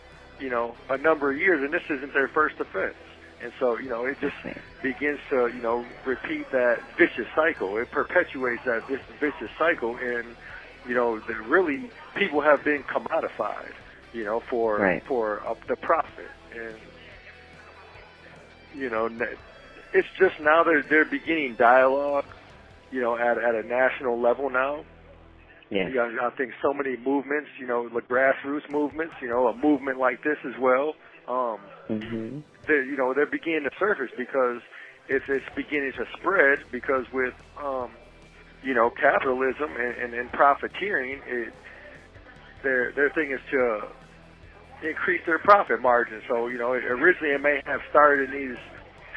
you 0.40 0.51
know, 0.51 0.77
a 0.90 0.98
number 0.98 1.31
of 1.33 1.38
years, 1.38 1.61
and 1.62 1.72
this 1.72 1.83
isn't 1.90 2.12
their 2.12 2.29
first 2.29 2.57
offense. 2.61 2.96
And 3.42 3.53
so, 3.61 3.79
you 3.79 3.88
know, 3.88 4.05
it 4.05 4.18
just 4.20 4.35
begins 4.83 5.18
to, 5.31 5.48
you 5.55 5.62
know, 5.62 5.85
repeat 6.07 6.51
that 6.53 6.77
vicious 6.98 7.29
cycle. 7.35 7.79
It 7.79 7.90
perpetuates 7.90 8.62
that 8.64 8.83
vicious 9.20 9.51
cycle, 9.59 9.96
and 9.96 10.37
you 10.87 10.94
know, 10.94 11.18
that 11.20 11.40
really 11.48 11.90
people 12.16 12.42
have 12.42 12.64
been 12.64 12.83
commodified, 12.85 13.72
you 14.12 14.24
know, 14.24 14.40
for 14.51 14.79
Right. 14.79 15.03
for 15.07 15.40
uh, 15.46 15.55
the 15.68 15.77
profit, 15.77 16.31
and 16.55 16.77
you 18.74 18.90
know, 18.90 19.09
it's 19.94 20.09
just 20.18 20.37
now 20.40 20.64
they're 20.64 20.85
they're 20.90 21.11
beginning 21.11 21.57
dialogue, 21.59 22.27
you 22.90 23.01
know, 23.01 23.16
at 23.16 23.38
at 23.38 23.55
a 23.55 23.66
national 23.66 24.20
level 24.22 24.51
now. 24.51 24.85
Yeah. 25.70 25.88
You 25.88 25.96
know, 25.96 26.09
I 26.22 26.31
think 26.37 26.53
so 26.62 26.74
many 26.74 26.96
movements, 26.96 27.51
you 27.61 27.66
know, 27.66 27.88
the 27.88 28.03
grassroots 28.03 28.70
movements, 28.70 29.14
you 29.22 29.29
know, 29.29 29.48
a 29.48 29.57
movement 29.57 29.98
like 29.98 30.22
this 30.24 30.38
as 30.46 30.55
well. 30.61 30.94
Um, 31.29 31.61
Mhm. 31.90 32.44
they're, 32.68 32.85
you 32.85 32.96
know, 32.96 33.14
they're 33.14 33.31
beginning 33.31 33.64
to 33.64 33.74
surface 33.79 34.12
because 34.18 34.61
it's 35.09 35.24
it's 35.29 35.46
beginning 35.57 35.92
to 35.98 36.05
spread 36.20 36.61
because 36.72 37.07
with 37.12 37.35
um, 37.62 37.96
you 38.64 38.74
know, 38.74 38.90
capitalism 39.01 39.77
and, 39.77 39.94
and, 40.03 40.14
and 40.14 40.33
profiteering, 40.33 41.20
it, 41.27 41.55
their 42.62 42.92
their 42.94 43.11
thing 43.14 43.33
is 43.33 43.40
to 43.53 43.62
increase 44.88 45.22
their 45.27 45.40
profit 45.40 45.83
margin. 45.83 46.22
So 46.29 46.48
you 46.48 46.59
know, 46.59 46.72
originally 46.72 47.35
it 47.35 47.42
may 47.42 47.61
have 47.66 47.81
started 47.90 48.31
in 48.31 48.37
these 48.37 48.59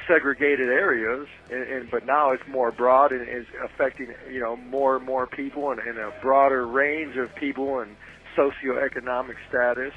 segregated 0.07 0.69
areas, 0.69 1.27
and, 1.51 1.63
and 1.63 1.91
but 1.91 2.05
now 2.05 2.31
it's 2.31 2.43
more 2.47 2.71
broad 2.71 3.11
and 3.11 3.27
is 3.27 3.45
affecting 3.63 4.07
you 4.31 4.39
know 4.39 4.55
more 4.55 4.97
and 4.97 5.05
more 5.05 5.27
people 5.27 5.71
and, 5.71 5.79
and 5.79 5.97
a 5.97 6.11
broader 6.21 6.65
range 6.67 7.15
of 7.17 7.33
people 7.35 7.79
and 7.79 7.95
socioeconomic 8.37 9.35
status. 9.49 9.93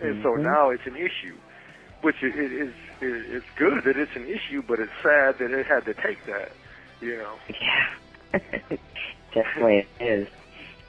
And 0.00 0.22
so 0.22 0.30
Mhm. 0.36 0.42
now 0.42 0.70
it's 0.70 0.86
an 0.86 0.96
issue, 0.96 1.36
which 2.02 2.16
it, 2.22 2.34
it 2.36 2.52
is 2.52 2.74
it, 3.00 3.36
it's 3.36 3.46
good 3.58 3.84
that 3.84 3.96
it's 3.96 4.14
an 4.16 4.26
issue, 4.26 4.62
but 4.66 4.78
it's 4.80 4.92
sad 5.02 5.38
that 5.38 5.50
it 5.50 5.66
had 5.66 5.84
to 5.86 5.94
take 5.94 6.24
that. 6.26 6.52
You 7.00 7.18
know. 7.18 7.34
Yeah. 7.60 8.40
Definitely 9.34 9.86
it 10.00 10.04
is. 10.04 10.28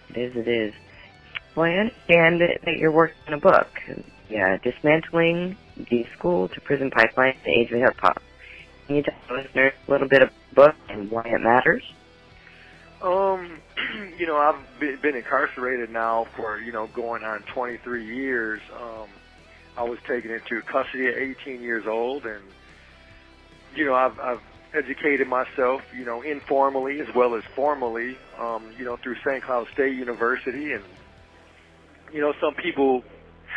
It 0.10 0.18
is, 0.18 0.36
it 0.36 0.48
is. 0.48 0.74
Well, 1.56 1.66
I 1.66 1.76
understand 1.76 2.42
that, 2.42 2.60
that 2.66 2.78
you're 2.78 2.92
working 2.92 3.18
on 3.28 3.34
a 3.34 3.40
book. 3.40 3.68
Yeah, 4.30 4.58
Dismantling 4.64 5.58
the 5.90 6.06
School 6.18 6.48
to 6.50 6.62
Prison 6.62 6.92
Pipeline, 6.92 7.36
The 7.44 7.52
Age 7.52 7.72
of 7.72 7.80
Hip 7.80 7.96
Hop. 8.00 8.22
Can 8.88 8.98
you 8.98 9.04
tell 9.04 9.38
listeners 9.38 9.74
a 9.88 9.92
little 9.92 10.08
bit 10.08 10.22
about 10.22 10.34
the 10.50 10.56
book 10.56 10.76
and 10.90 11.12
why 11.12 11.24
it 11.26 11.42
matters? 11.42 11.84
Um, 13.02 13.60
you 14.18 14.26
know, 14.26 14.38
I've 14.38 15.02
been, 15.02 15.16
incarcerated 15.16 15.90
now 15.90 16.26
for 16.36 16.60
you 16.60 16.72
know 16.72 16.88
going 16.88 17.24
on 17.24 17.42
23 17.54 18.06
years. 18.06 18.62
Um, 18.74 19.08
I 19.78 19.84
was 19.84 20.00
taken 20.08 20.32
into 20.32 20.62
custody 20.62 21.08
at 21.08 21.16
18 21.16 21.62
years 21.62 21.86
old, 21.86 22.26
and 22.26 22.44
you 23.76 23.86
know, 23.86 23.94
I've, 23.94 24.20
I've 24.20 24.42
educated 24.74 25.28
myself, 25.28 25.82
you 25.96 26.06
know, 26.06 26.22
informally 26.22 27.00
as 27.00 27.08
well 27.14 27.36
as 27.36 27.44
formally, 27.56 28.18
um, 28.40 28.72
you 28.78 28.86
know, 28.86 28.98
through 28.98 29.16
St. 29.18 29.44
Cloud 29.44 29.68
State 29.74 29.96
University, 29.96 30.74
and 30.74 30.84
you 32.12 32.22
know, 32.22 32.34
some 32.42 32.56
people 32.56 33.04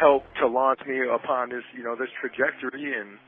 helped 0.00 0.36
to 0.38 0.46
launch 0.48 0.80
me 0.86 1.00
upon 1.12 1.50
this, 1.50 1.62
you 1.76 1.84
know, 1.84 1.94
this 1.94 2.08
trajectory, 2.20 2.98
and 2.98 3.18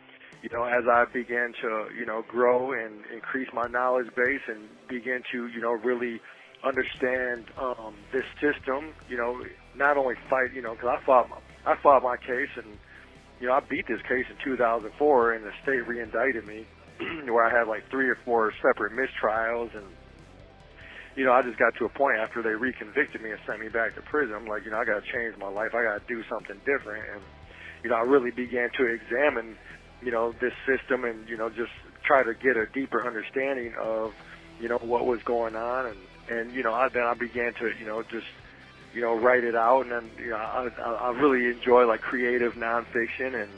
you 0.42 0.48
know, 0.52 0.64
as 0.64 0.84
I 0.90 1.04
began 1.12 1.52
to, 1.62 1.86
you 1.96 2.04
know, 2.04 2.24
grow 2.26 2.72
and 2.72 3.04
increase 3.14 3.48
my 3.54 3.68
knowledge 3.68 4.08
base 4.16 4.40
and 4.48 4.66
begin 4.88 5.22
to, 5.30 5.46
you 5.46 5.60
know, 5.60 5.72
really 5.72 6.20
understand 6.64 7.46
um, 7.60 7.94
this 8.12 8.24
system, 8.40 8.94
you 9.08 9.16
know, 9.16 9.38
not 9.76 9.96
only 9.96 10.14
fight, 10.28 10.52
you 10.54 10.62
know, 10.62 10.74
because 10.74 10.98
I 10.98 11.06
fought, 11.06 11.30
my, 11.30 11.36
I 11.64 11.76
fought 11.80 12.02
my 12.02 12.16
case 12.16 12.50
and, 12.56 12.78
you 13.40 13.46
know, 13.46 13.54
I 13.54 13.60
beat 13.60 13.86
this 13.86 14.02
case 14.02 14.26
in 14.30 14.36
2004 14.42 15.34
and 15.34 15.44
the 15.44 15.50
state 15.62 15.86
re-indicted 15.86 16.44
me 16.46 16.66
where 17.30 17.44
I 17.44 17.56
had 17.56 17.68
like 17.68 17.88
three 17.90 18.08
or 18.08 18.18
four 18.24 18.52
separate 18.62 18.92
mistrials 18.92 19.76
and, 19.76 19.86
you 21.16 21.24
know, 21.24 21.32
I 21.32 21.42
just 21.42 21.58
got 21.58 21.74
to 21.78 21.84
a 21.84 21.92
point 21.92 22.18
after 22.18 22.42
they 22.42 22.56
reconvicted 22.56 23.22
me 23.22 23.30
and 23.30 23.40
sent 23.46 23.60
me 23.60 23.68
back 23.68 23.94
to 23.96 24.02
prison. 24.02 24.34
I'm 24.34 24.46
like, 24.46 24.64
you 24.64 24.70
know, 24.70 24.78
I 24.78 24.84
got 24.84 25.04
to 25.04 25.06
change 25.12 25.36
my 25.38 25.48
life. 25.48 25.74
I 25.74 25.84
got 25.84 26.00
to 26.00 26.04
do 26.08 26.22
something 26.28 26.56
different. 26.64 27.04
And, 27.12 27.22
you 27.84 27.90
know, 27.90 27.96
I 27.96 28.02
really 28.02 28.30
began 28.30 28.70
to 28.78 28.84
examine 28.86 29.56
you 30.02 30.10
know, 30.10 30.34
this 30.40 30.52
system 30.66 31.04
and, 31.04 31.28
you 31.28 31.36
know, 31.36 31.48
just 31.48 31.70
try 32.04 32.22
to 32.22 32.34
get 32.34 32.56
a 32.56 32.66
deeper 32.74 33.06
understanding 33.06 33.72
of, 33.80 34.10
you 34.60 34.68
know, 34.68 34.78
what 34.78 35.06
was 35.06 35.20
going 35.24 35.54
on. 35.54 35.86
And, 35.86 35.98
and 36.28 36.54
you 36.54 36.62
know, 36.62 36.72
I, 36.72 36.88
then 36.92 37.02
I 37.02 37.14
began 37.14 37.54
to, 37.54 37.70
you 37.78 37.86
know, 37.86 38.02
just, 38.02 38.26
you 38.94 39.00
know, 39.00 39.14
write 39.14 39.44
it 39.44 39.54
out. 39.54 39.82
And 39.82 39.92
then, 39.92 40.10
you 40.18 40.30
know, 40.30 40.36
I, 40.36 40.68
I 40.78 41.10
really 41.10 41.56
enjoy 41.56 41.86
like 41.86 42.00
creative 42.00 42.54
nonfiction. 42.54 43.40
And, 43.40 43.50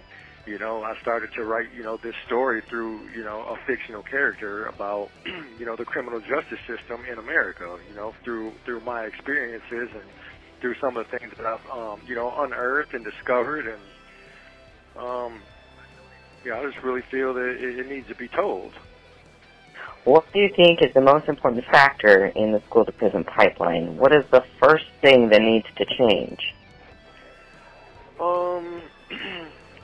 you 0.47 0.59
know, 0.59 0.83
I 0.83 0.95
started 1.01 1.31
to 1.37 1.45
write, 1.45 1.69
you 1.75 1.83
know, 1.83 1.97
this 1.97 2.15
story 2.27 2.63
through, 2.69 3.09
you 3.17 3.25
know, 3.25 3.41
a 3.43 3.57
fictional 3.67 4.03
character 4.03 4.67
about, 4.67 5.11
you 5.59 5.65
know, 5.65 5.77
the 5.77 5.85
criminal 5.85 6.21
justice 6.21 6.59
system 6.67 7.05
in 7.11 7.19
America, 7.19 7.79
you 7.89 7.95
know, 7.95 8.15
through, 8.23 8.53
through 8.65 8.81
my 8.81 9.05
experiences 9.05 9.89
and 9.95 10.05
through 10.61 10.75
some 10.81 10.97
of 10.97 11.07
the 11.11 11.19
things 11.19 11.33
that 11.37 11.47
I've, 11.47 11.67
um, 11.71 12.01
you 12.07 12.15
know, 12.15 12.33
unearthed 12.37 12.95
and 12.95 13.05
discovered. 13.05 13.67
And, 13.67 15.03
um, 15.03 15.41
yeah, 16.45 16.59
I 16.59 16.71
just 16.71 16.83
really 16.85 17.03
feel 17.11 17.33
that 17.35 17.49
it, 17.49 17.79
it 17.79 17.89
needs 17.89 18.09
to 18.09 18.15
be 18.15 18.29
told. 18.29 18.73
What 20.05 20.31
do 20.35 20.39
you 20.39 20.51
think 20.55 20.83
is 20.83 20.93
the 20.93 21.01
most 21.01 21.29
important 21.29 21.65
factor 21.65 22.27
in 22.27 22.53
the 22.53 22.61
school 22.67 22.85
to 22.85 22.93
prison 22.93 23.25
pipeline? 23.25 23.97
What 23.97 24.15
is 24.15 24.25
the 24.31 24.45
first 24.61 24.85
thing 25.01 25.31
that 25.31 25.41
needs 25.41 25.67
to 25.77 25.87
change? 25.87 26.55
Um, 28.21 28.83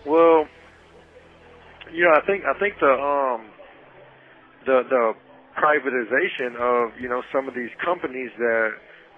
well, 0.07 0.47
you 1.93 2.05
know, 2.05 2.13
I 2.15 2.27
think 2.27 2.45
I 2.45 2.59
think 2.59 2.75
the 2.81 2.93
um 2.93 3.51
the 4.67 4.83
the 4.89 5.13
privatization 5.59 6.57
of 6.57 7.01
you 7.01 7.09
know 7.09 7.23
some 7.35 7.49
of 7.49 7.55
these 7.55 7.71
companies 7.85 8.31
that 8.39 8.71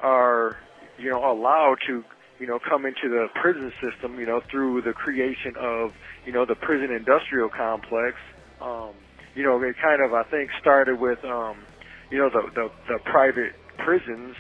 are 0.03 0.57
you 0.99 1.11
know 1.11 1.19
allowed 1.19 1.77
to 1.89 2.05
you 2.43 2.49
know, 2.49 2.59
come 2.59 2.87
into 2.87 3.07
the 3.09 3.27
prison 3.41 3.71
system, 3.79 4.19
you 4.19 4.27
know, 4.27 4.41
through 4.51 4.83
the 4.83 4.93
creation 4.93 5.55
of, 5.61 5.91
you 6.27 6.33
know, 6.33 6.45
the 6.47 6.57
prison 6.57 6.91
industrial 6.91 7.49
complex. 7.55 8.19
Um, 8.61 8.95
you 9.37 9.45
know, 9.45 9.63
it 9.63 9.77
kind 9.83 10.03
of, 10.05 10.13
I 10.13 10.25
think, 10.31 10.51
started 10.61 10.99
with, 11.01 11.19
um, 11.25 11.63
you 12.11 12.19
know, 12.19 12.31
the, 12.35 12.43
the, 12.55 12.67
the 12.89 12.99
private 13.07 13.55
prisons, 13.79 14.35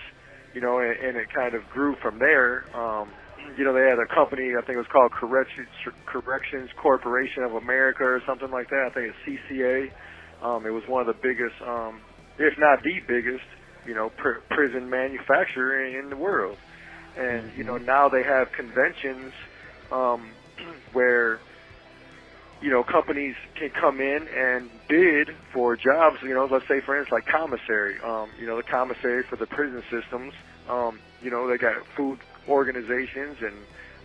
you 0.54 0.60
know, 0.60 0.78
and, 0.80 0.98
and 0.98 1.16
it 1.16 1.28
kind 1.34 1.54
of 1.54 1.62
grew 1.72 1.94
from 2.02 2.18
there. 2.18 2.64
Um, 2.74 3.14
you 3.58 3.64
know, 3.64 3.72
they 3.74 3.86
had 3.86 3.98
a 3.98 4.08
company, 4.14 4.52
I 4.56 4.62
think 4.64 4.76
it 4.76 4.84
was 4.84 4.92
called 4.92 5.12
Corrections, 5.12 5.68
Corrections 6.06 6.70
Corporation 6.80 7.44
of 7.44 7.54
America 7.54 8.04
or 8.04 8.20
something 8.26 8.50
like 8.50 8.68
that. 8.70 8.88
I 8.88 8.94
think 8.94 9.12
it's 9.12 9.22
CCA. 9.26 9.90
Um, 10.42 10.66
it 10.66 10.70
was 10.70 10.82
one 10.88 11.00
of 11.02 11.08
the 11.08 11.18
biggest, 11.22 11.54
um, 11.66 12.00
if 12.38 12.54
not 12.58 12.82
the 12.82 12.98
biggest, 13.06 13.46
you 13.86 13.94
know, 13.94 14.10
pr- 14.18 14.42
prison 14.50 14.90
manufacturer 14.90 15.86
in, 15.86 16.04
in 16.04 16.10
the 16.10 16.16
world 16.16 16.58
and 17.16 17.52
you 17.56 17.64
know 17.64 17.76
now 17.76 18.08
they 18.08 18.22
have 18.22 18.48
conventions 18.56 19.32
um, 19.90 20.32
where 20.92 21.40
you 22.62 22.70
know 22.70 22.82
companies 22.84 23.34
can 23.58 23.70
come 23.80 24.00
in 24.00 24.20
and 24.28 24.70
bid 24.88 25.34
for 25.52 25.76
jobs. 25.76 26.16
You 26.22 26.34
know, 26.34 26.48
let's 26.50 26.64
say 26.68 26.80
for 26.84 26.96
instance 26.98 27.12
like 27.12 27.26
commissary. 27.28 27.96
Um, 28.04 28.30
you 28.40 28.46
know, 28.46 28.56
the 28.56 28.66
commissary 28.68 29.24
for 29.28 29.36
the 29.36 29.46
prison 29.46 29.82
systems. 29.90 30.32
Um, 30.70 31.00
you 31.20 31.30
know, 31.30 31.48
they 31.50 31.58
got 31.58 31.74
food 31.96 32.18
organizations 32.48 33.36
and 33.40 33.54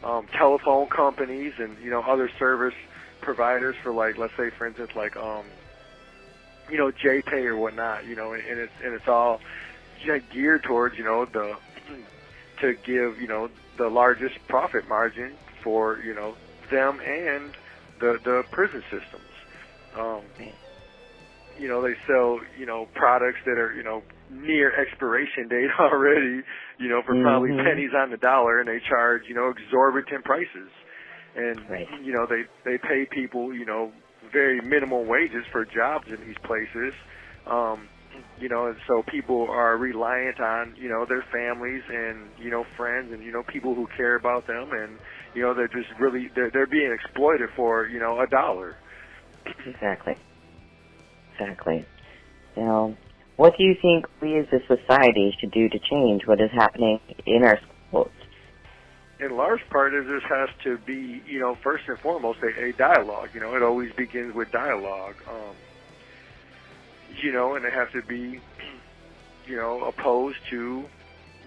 um, 0.04 0.28
telephone 0.38 0.88
companies 0.90 1.54
and 1.58 1.78
you 1.84 1.90
know 1.90 2.02
other 2.02 2.30
service 2.40 2.76
providers 3.22 3.76
for 3.84 3.94
like 3.94 4.18
let's 4.18 4.34
say 4.38 4.50
for 4.58 4.68
instance 4.68 4.92
like 4.96 5.16
um, 5.18 5.44
you 6.70 6.78
know 6.78 6.92
JPay 6.92 7.46
or 7.46 7.58
whatnot. 7.58 8.06
You 8.06 8.16
know, 8.16 8.34
and, 8.34 8.44
and 8.44 8.60
it's 8.60 8.74
and 8.84 8.94
it's 8.94 9.08
all 9.08 9.40
geared 10.34 10.64
towards 10.64 10.98
you 10.98 11.04
know 11.04 11.26
the 11.26 11.54
to 12.62 12.74
give 12.86 13.20
you 13.20 13.28
know 13.28 13.50
the 13.78 13.90
largest 13.90 14.36
profit 14.48 14.88
margin 14.88 15.34
for 15.64 16.00
you 16.00 16.14
know 16.14 16.36
them 16.72 17.00
and 17.00 17.54
the 18.00 18.18
the 18.24 18.44
prison 18.52 18.84
systems. 18.84 19.24
Um, 19.98 20.22
you 21.60 21.68
know 21.68 21.82
they 21.82 21.96
sell 22.06 22.40
you 22.58 22.66
know 22.66 22.88
products 22.96 23.40
that 23.46 23.58
are 23.58 23.74
you 23.74 23.84
know 23.84 24.04
near 24.32 24.72
expiration 24.80 25.48
date 25.48 25.70
already. 25.80 26.42
You 26.80 26.90
know 26.90 27.02
for 27.06 27.14
mm-hmm. 27.14 27.24
probably 27.24 27.50
pennies 27.58 27.92
on 27.96 28.12
the 28.12 28.18
dollar, 28.18 28.60
and 28.60 28.68
they 28.68 28.80
charge 28.88 29.24
you 29.28 29.36
know 29.36 29.50
exorbitant 29.50 30.24
prices. 30.24 30.70
And 31.36 31.70
right. 31.70 31.88
you 32.04 32.14
know 32.14 32.26
they 32.26 32.44
they 32.66 32.78
pay 32.78 33.06
people 33.10 33.54
you 33.54 33.66
know 33.66 33.92
very 34.32 34.62
minimal 34.62 35.06
wages 35.06 35.46
for 35.52 35.66
jobs 35.66 36.08
in 36.08 36.26
these 36.26 36.38
places. 36.44 36.94
Um, 37.46 37.88
you 38.40 38.50
know, 38.50 38.68
and 38.68 38.76
so 38.88 39.04
people 39.08 39.48
are 39.50 39.78
reliant 39.78 40.40
on, 40.40 40.76
you 40.78 40.90
know, 40.90 41.06
their 41.08 41.24
families 41.32 41.84
and, 41.88 42.30
you 42.40 42.50
know, 42.50 42.66
friends 42.76 43.12
and, 43.12 43.24
you 43.24 43.32
know, 43.32 43.44
people 43.44 43.76
who 43.76 43.88
care 43.96 44.16
about 44.16 44.48
them 44.48 44.70
and, 44.72 44.98
you 45.34 45.42
know, 45.42 45.54
they're 45.54 45.68
just 45.68 45.90
really, 46.00 46.30
they're, 46.36 46.50
they're 46.52 46.68
being 46.68 46.92
exploited 46.92 47.50
for, 47.56 47.88
you 47.88 48.00
know, 48.00 48.20
a 48.20 48.28
dollar. 48.28 48.76
Exactly. 49.66 50.16
Exactly. 51.40 51.86
Now, 52.56 52.96
what 53.36 53.56
do 53.58 53.64
you 53.64 53.76
think 53.82 54.08
we 54.22 54.38
as 54.38 54.48
a 54.52 54.60
society 54.68 55.36
should 55.40 55.52
do 55.52 55.70
to 55.70 55.80
change 55.80 56.26
what 56.26 56.42
is 56.42 56.50
happening 56.52 57.00
in 57.26 57.44
our 57.44 57.60
schools? 57.88 58.12
In 59.20 59.36
large 59.36 59.68
part, 59.70 59.94
it 59.94 60.06
just 60.08 60.26
has 60.26 60.50
to 60.64 60.78
be, 60.80 61.22
you 61.28 61.40
know, 61.40 61.56
first 61.56 61.88
and 61.88 61.98
foremost, 62.00 62.40
a, 62.44 62.66
a 62.66 62.72
dialogue. 62.74 63.30
You 63.34 63.40
know, 63.40 63.56
it 63.56 63.64
always 63.64 63.92
begins 63.94 64.34
with 64.34 64.52
dialogue. 64.52 65.16
Um, 65.28 65.56
you 67.22 67.32
know, 67.32 67.56
and 67.56 67.66
they 67.66 67.72
have 67.72 67.92
to 67.94 68.02
be, 68.04 68.40
you 69.48 69.56
know, 69.56 69.84
opposed 69.86 70.38
to 70.50 70.86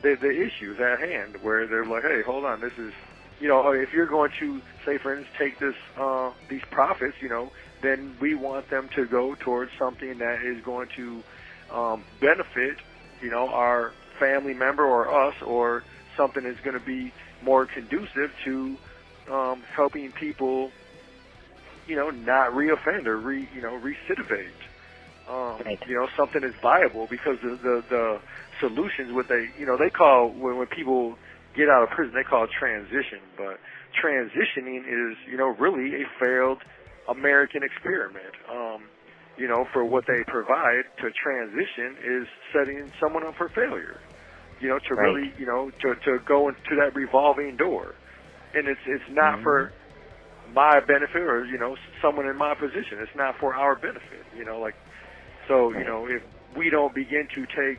the 0.03 0.17
the 0.21 0.31
issues 0.31 0.81
at 0.81 1.01
hand, 1.01 1.37
where 1.43 1.67
they're 1.67 1.85
like, 1.85 2.03
hey, 2.03 2.23
hold 2.23 2.45
on, 2.45 2.61
this 2.61 2.73
is, 2.79 2.93
you 3.41 3.49
know, 3.49 3.71
if 3.71 3.93
you're 3.93 4.07
going 4.07 4.33
to 4.41 4.61
say, 4.85 4.99
for 4.99 5.15
instance, 5.15 5.37
take 5.39 5.59
this 5.59 5.77
uh, 5.97 6.31
these 6.49 6.63
profits, 6.71 7.17
you 7.21 7.29
know, 7.29 7.53
then 7.83 8.17
we 8.21 8.35
want 8.35 8.69
them 8.71 8.89
to 8.97 9.07
go 9.07 9.35
towards 9.35 9.71
something 9.79 10.19
that 10.19 10.39
is 10.45 10.63
going 10.65 10.89
to 10.97 11.23
um, 11.73 12.05
benefit, 12.21 12.77
you 13.23 13.31
know, 13.31 13.49
our 13.49 13.93
family 14.19 14.55
member 14.55 14.85
or 14.85 15.29
us, 15.29 15.35
or 15.47 15.83
something 16.17 16.43
that's 16.45 16.61
going 16.61 16.79
to 16.79 16.85
be 16.85 17.13
more 17.43 17.67
conducive 17.67 18.31
to 18.45 18.77
um, 19.31 19.63
helping 19.75 20.13
people, 20.13 20.71
you 21.87 21.97
know, 21.97 22.11
not 22.11 22.53
reoffend 22.53 23.07
or 23.07 23.17
re, 23.17 23.49
you 23.55 23.63
know, 23.63 23.81
recidivate 23.81 24.51
um, 25.31 25.63
right. 25.65 25.79
you 25.87 25.95
know, 25.95 26.09
something 26.17 26.43
is 26.43 26.55
viable 26.61 27.07
because 27.09 27.39
the, 27.43 27.57
the 27.63 27.85
the 27.89 28.21
solutions 28.59 29.13
what 29.13 29.29
they 29.29 29.47
you 29.59 29.65
know 29.65 29.77
they 29.79 29.91
call 29.91 30.29
when 30.31 30.59
when 30.59 30.67
people 30.67 31.17
get 31.55 31.69
out 31.69 31.85
of 31.85 31.91
prison 31.91 32.13
they 32.15 32.25
call 32.25 32.45
it 32.45 32.51
transition, 32.51 33.23
but 33.37 33.59
transitioning 33.95 34.83
is 34.83 35.17
you 35.31 35.37
know 35.37 35.55
really 35.59 36.03
a 36.03 36.05
failed 36.19 36.59
American 37.11 37.63
experiment. 37.63 38.35
Um, 38.51 38.85
you 39.37 39.49
know, 39.49 39.67
for 39.73 39.85
what 39.85 40.05
they 40.07 40.23
provide 40.27 40.85
to 40.99 41.11
transition 41.11 41.97
is 42.05 42.29
setting 42.53 42.93
someone 43.01 43.25
up 43.25 43.35
for 43.37 43.49
failure. 43.49 44.01
You 44.61 44.69
know, 44.69 44.79
to 44.79 44.95
right. 44.95 45.05
really 45.05 45.33
you 45.39 45.47
know 45.47 45.71
to 45.83 45.95
to 45.95 46.19
go 46.27 46.49
into 46.49 46.77
that 46.77 46.95
revolving 46.95 47.57
door, 47.57 47.95
and 48.55 48.69
it's 48.69 48.81
it's 48.87 49.05
not 49.11 49.35
mm-hmm. 49.35 49.43
for 49.43 49.73
my 50.53 50.81
benefit 50.81 51.23
or 51.23 51.45
you 51.47 51.59
know 51.59 51.77
someone 52.03 52.27
in 52.27 52.37
my 52.37 52.55
position. 52.55 52.99
It's 53.01 53.17
not 53.17 53.37
for 53.41 53.55
our 53.55 53.77
benefit. 53.77 54.27
You 54.37 54.45
know, 54.45 54.61
like 54.61 54.75
so, 55.51 55.73
you 55.73 55.85
know, 55.85 56.07
if 56.07 56.23
we 56.57 56.71
don't 56.71 56.95
begin 56.95 57.27
to 57.35 57.47
take 57.47 57.79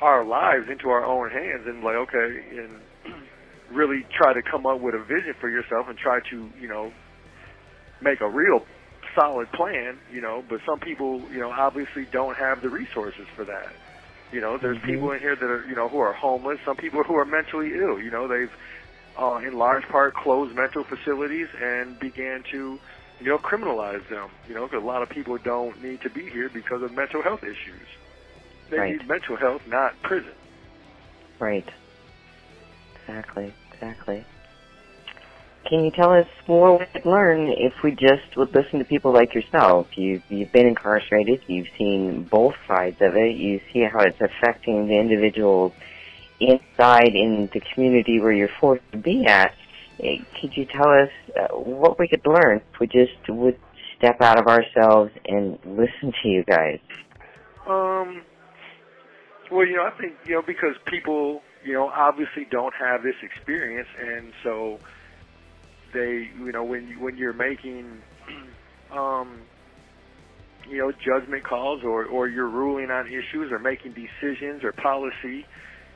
our 0.00 0.24
lives 0.24 0.66
into 0.70 0.88
our 0.88 1.04
own 1.04 1.30
hands 1.30 1.64
and 1.66 1.84
like 1.84 1.96
okay 1.96 2.40
and 2.50 2.80
really 3.70 4.06
try 4.16 4.32
to 4.32 4.42
come 4.42 4.66
up 4.66 4.80
with 4.80 4.94
a 4.94 5.04
vision 5.04 5.34
for 5.40 5.48
yourself 5.48 5.86
and 5.88 5.98
try 5.98 6.18
to 6.30 6.50
you 6.60 6.68
know 6.68 6.92
make 8.02 8.20
a 8.20 8.30
real 8.30 8.60
solid 9.16 9.50
plan 9.52 10.00
you 10.12 10.20
know 10.20 10.42
but 10.48 10.60
some 10.66 10.80
people 10.80 11.26
you 11.32 11.40
know 11.40 11.50
obviously 11.52 12.04
don't 12.12 12.36
have 12.36 12.62
the 12.62 12.70
resources 12.70 13.26
for 13.36 13.44
that 13.44 13.72
you 14.32 14.40
know 14.40 14.58
there's 14.60 14.78
Mhm. 14.78 14.86
people 14.86 15.12
in 15.12 15.20
here 15.20 15.36
that 15.36 15.46
are 15.50 15.64
you 15.66 15.76
know 15.76 15.88
who 15.88 15.98
are 15.98 16.14
homeless 16.14 16.58
some 16.66 16.76
people 16.76 17.02
who 17.06 17.14
are 17.14 17.26
mentally 17.26 17.70
ill 17.76 18.00
you 18.00 18.10
know 18.10 18.28
they've 18.28 18.52
uh, 19.20 19.38
in 19.46 19.58
large 19.58 19.84
part 19.90 20.14
closed 20.14 20.54
mental 20.56 20.84
facilities 20.88 21.48
and 21.60 21.98
began 22.00 22.42
to 22.50 22.78
you 23.20 23.26
know 23.28 23.38
criminalize 23.38 24.02
them 24.10 24.30
you 24.48 24.54
know 24.54 24.66
'cause 24.68 24.80
a 24.82 24.86
lot 24.86 25.02
of 25.02 25.08
people 25.10 25.36
don't 25.44 25.82
need 25.82 26.00
to 26.02 26.10
be 26.10 26.28
here 26.32 26.48
because 26.52 26.82
of 26.82 26.92
mental 26.92 27.22
health 27.22 27.42
issues 27.44 27.88
they 28.70 28.78
Right. 28.78 28.92
need 28.92 29.06
mental 29.06 29.36
health 29.36 29.62
not 29.66 30.00
prison 30.02 30.34
Right. 31.40 31.68
Exactly. 32.96 33.56
Exactly. 33.74 34.26
Can 35.68 35.84
you 35.84 35.90
tell 35.90 36.12
us 36.12 36.26
more 36.48 36.78
we 36.78 36.86
could 36.86 37.06
learn 37.06 37.48
if 37.48 37.72
we 37.84 37.92
just 37.92 38.36
would 38.36 38.54
listen 38.54 38.78
to 38.80 38.84
people 38.84 39.12
like 39.12 39.34
yourself? 39.34 39.86
You've, 39.96 40.22
you've 40.28 40.52
been 40.52 40.66
incarcerated. 40.66 41.42
You've 41.46 41.68
seen 41.78 42.24
both 42.24 42.54
sides 42.66 42.96
of 43.00 43.14
it. 43.14 43.36
You 43.36 43.60
see 43.72 43.84
how 43.90 44.00
it's 44.00 44.20
affecting 44.20 44.88
the 44.88 44.98
individuals 44.98 45.72
inside 46.40 47.14
in 47.14 47.48
the 47.52 47.60
community 47.72 48.20
where 48.20 48.32
you're 48.32 48.50
forced 48.60 48.82
to 48.92 48.98
be 48.98 49.24
at. 49.26 49.54
Eh, 50.00 50.18
Could 50.40 50.56
you 50.56 50.66
tell 50.66 50.88
us 50.88 51.10
uh, 51.38 51.54
what 51.54 51.98
we 51.98 52.08
could 52.08 52.26
learn 52.26 52.60
if 52.72 52.80
we 52.80 52.86
just 52.88 53.28
would 53.28 53.58
step 53.96 54.20
out 54.20 54.38
of 54.38 54.48
ourselves 54.48 55.12
and 55.26 55.58
listen 55.64 56.12
to 56.22 56.28
you 56.28 56.42
guys? 56.44 56.80
Um, 57.68 58.22
well, 59.50 59.66
you 59.66 59.76
know, 59.76 59.84
I 59.84 59.96
think 60.00 60.14
you 60.24 60.34
know 60.34 60.42
because 60.44 60.74
people, 60.86 61.40
you 61.64 61.74
know, 61.74 61.86
obviously 61.88 62.46
don't 62.50 62.74
have 62.74 63.02
this 63.04 63.14
experience, 63.22 63.88
and 64.00 64.32
so 64.42 64.80
they, 65.92 66.28
you 66.38 66.52
know, 66.52 66.64
when 66.64 66.96
when 67.00 67.16
you're 67.16 67.32
making, 67.34 68.02
um, 68.92 69.42
you 70.68 70.78
know, 70.78 70.92
judgment 71.04 71.44
calls 71.44 71.82
or 71.84 72.06
or 72.06 72.28
you're 72.28 72.50
ruling 72.50 72.90
on 72.90 73.06
issues 73.06 73.50
or 73.52 73.58
making 73.58 73.94
decisions 73.94 74.62
or 74.64 74.72
policy, 74.82 75.44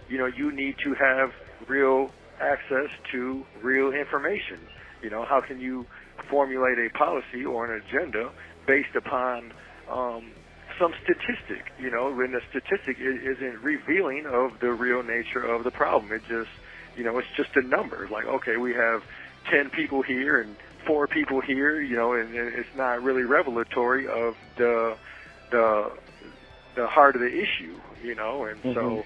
you 0.08 0.18
know, 0.18 0.26
you 0.26 0.54
need 0.54 0.74
to 0.84 0.94
have 0.94 1.30
real 1.68 2.10
access 2.40 2.90
to 3.12 3.42
real 3.62 3.92
information. 3.92 4.68
You 5.02 5.10
know, 5.10 5.24
how 5.28 5.40
can 5.46 5.60
you 5.60 5.86
formulate 6.30 6.78
a 6.78 6.90
policy 6.98 7.44
or 7.48 7.72
an 7.72 7.82
agenda 7.86 8.30
based 8.66 8.94
upon 8.96 9.52
um, 9.92 10.32
some 10.80 10.92
statistic, 11.04 11.64
you 11.78 11.90
know, 11.90 12.12
when 12.12 12.32
the 12.32 12.42
statistic 12.50 12.98
isn't 13.00 13.56
revealing 13.62 14.26
of 14.28 14.58
the 14.60 14.70
real 14.72 15.02
nature 15.02 15.44
of 15.46 15.64
the 15.64 15.70
problem. 15.70 16.12
It 16.12 16.22
just, 16.28 16.52
you 16.96 17.04
know, 17.04 17.18
it's 17.18 17.32
just 17.36 17.50
a 17.56 17.64
number. 17.66 18.08
Like, 18.12 18.26
okay, 18.26 18.56
we 18.60 18.72
have 18.72 19.00
10 19.50 19.70
people 19.70 20.02
here 20.02 20.40
and 20.40 20.56
four 20.86 21.06
people 21.08 21.40
here, 21.40 21.80
you 21.80 21.96
know, 21.96 22.12
and, 22.14 22.34
and 22.34 22.54
it's 22.54 22.68
not 22.76 23.02
really 23.02 23.22
revelatory 23.22 24.06
of 24.06 24.34
the, 24.56 24.94
the, 25.50 25.88
the 26.76 26.86
heart 26.86 27.16
of 27.16 27.22
the 27.22 27.28
issue, 27.28 27.80
you 28.02 28.14
know, 28.14 28.44
and 28.44 28.62
so, 28.74 28.80
Mhm. 28.80 29.04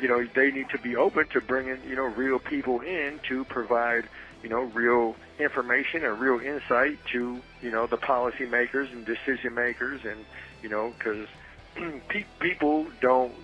you 0.00 0.08
know, 0.08 0.20
they 0.34 0.50
need 0.50 0.68
to 0.70 0.78
be 0.78 0.96
open 0.96 1.24
to 1.32 1.40
bringing, 1.40 1.82
you 1.88 1.96
know, 1.96 2.04
real 2.04 2.38
people 2.38 2.80
in 2.80 3.20
to 3.28 3.44
provide, 3.46 4.08
you 4.42 4.48
know, 4.48 4.62
real 4.62 5.16
information 5.38 6.04
and 6.04 6.20
real 6.20 6.40
insight 6.40 6.98
to, 7.12 7.42
you 7.60 7.70
know, 7.70 7.86
the 7.90 7.98
policymakers 7.98 8.92
and 8.92 9.06
decision 9.06 9.54
makers 9.54 10.00
and, 10.04 10.26
you 10.62 10.68
know, 10.68 10.94
because 10.98 11.28
pe- 12.08 12.30
people 12.40 12.86
don't, 13.00 13.34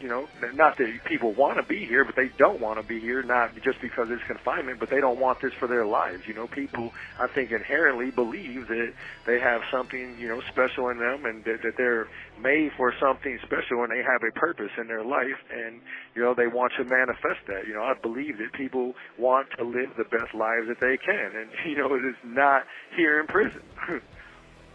you 0.00 0.08
know, 0.08 0.26
not 0.54 0.76
that 0.78 0.88
people 1.06 1.34
want 1.34 1.58
to 1.58 1.66
be 1.66 1.86
here, 1.86 2.04
but 2.04 2.16
they 2.16 2.30
don't 2.38 2.60
want 2.60 2.80
to 2.80 2.86
be 2.86 3.00
here, 3.00 3.22
not 3.22 3.54
just 3.62 3.80
because 3.80 4.08
it's 4.10 4.22
confinement, 4.26 4.80
but 4.80 4.90
they 4.90 5.00
don't 5.00 5.20
want 5.20 5.38
this 5.40 5.52
for 5.58 5.68
their 5.68 5.86
lives. 5.86 6.22
You 6.26 6.34
know, 6.34 6.48
people, 6.48 6.90
I 7.18 7.26
think, 7.34 7.50
inherently 7.52 8.10
believe 8.10 8.66
that 8.68 8.90
they 9.26 9.38
have 9.38 9.60
something, 9.72 10.16
you 10.18 10.28
know, 10.28 10.40
special 10.50 10.88
in 10.90 10.98
them 10.98 11.26
and 11.26 11.44
that, 11.44 11.62
that 11.62 11.74
they're 11.76 12.08
made 12.40 12.70
for 12.76 12.92
something 13.00 13.38
special 13.46 13.82
and 13.86 13.90
they 13.90 14.02
have 14.02 14.22
a 14.26 14.32
purpose 14.38 14.72
in 14.78 14.88
their 14.88 15.04
life 15.04 15.38
and, 15.52 15.80
you 16.14 16.22
know, 16.22 16.34
they 16.34 16.46
want 16.46 16.72
to 16.78 16.84
manifest 16.84 17.46
that. 17.46 17.66
You 17.66 17.74
know, 17.74 17.82
I 17.82 17.94
believe 17.94 18.38
that 18.38 18.52
people 18.58 18.94
want 19.18 19.48
to 19.58 19.64
live 19.64 19.94
the 19.96 20.04
best 20.10 20.34
lives 20.34 20.66
that 20.66 20.80
they 20.80 20.98
can 20.98 21.30
and, 21.38 21.50
you 21.70 21.78
know, 21.78 21.94
it 21.94 22.02
is 22.02 22.18
not 22.24 22.62
here 22.96 23.20
in 23.20 23.26
prison. 23.26 23.62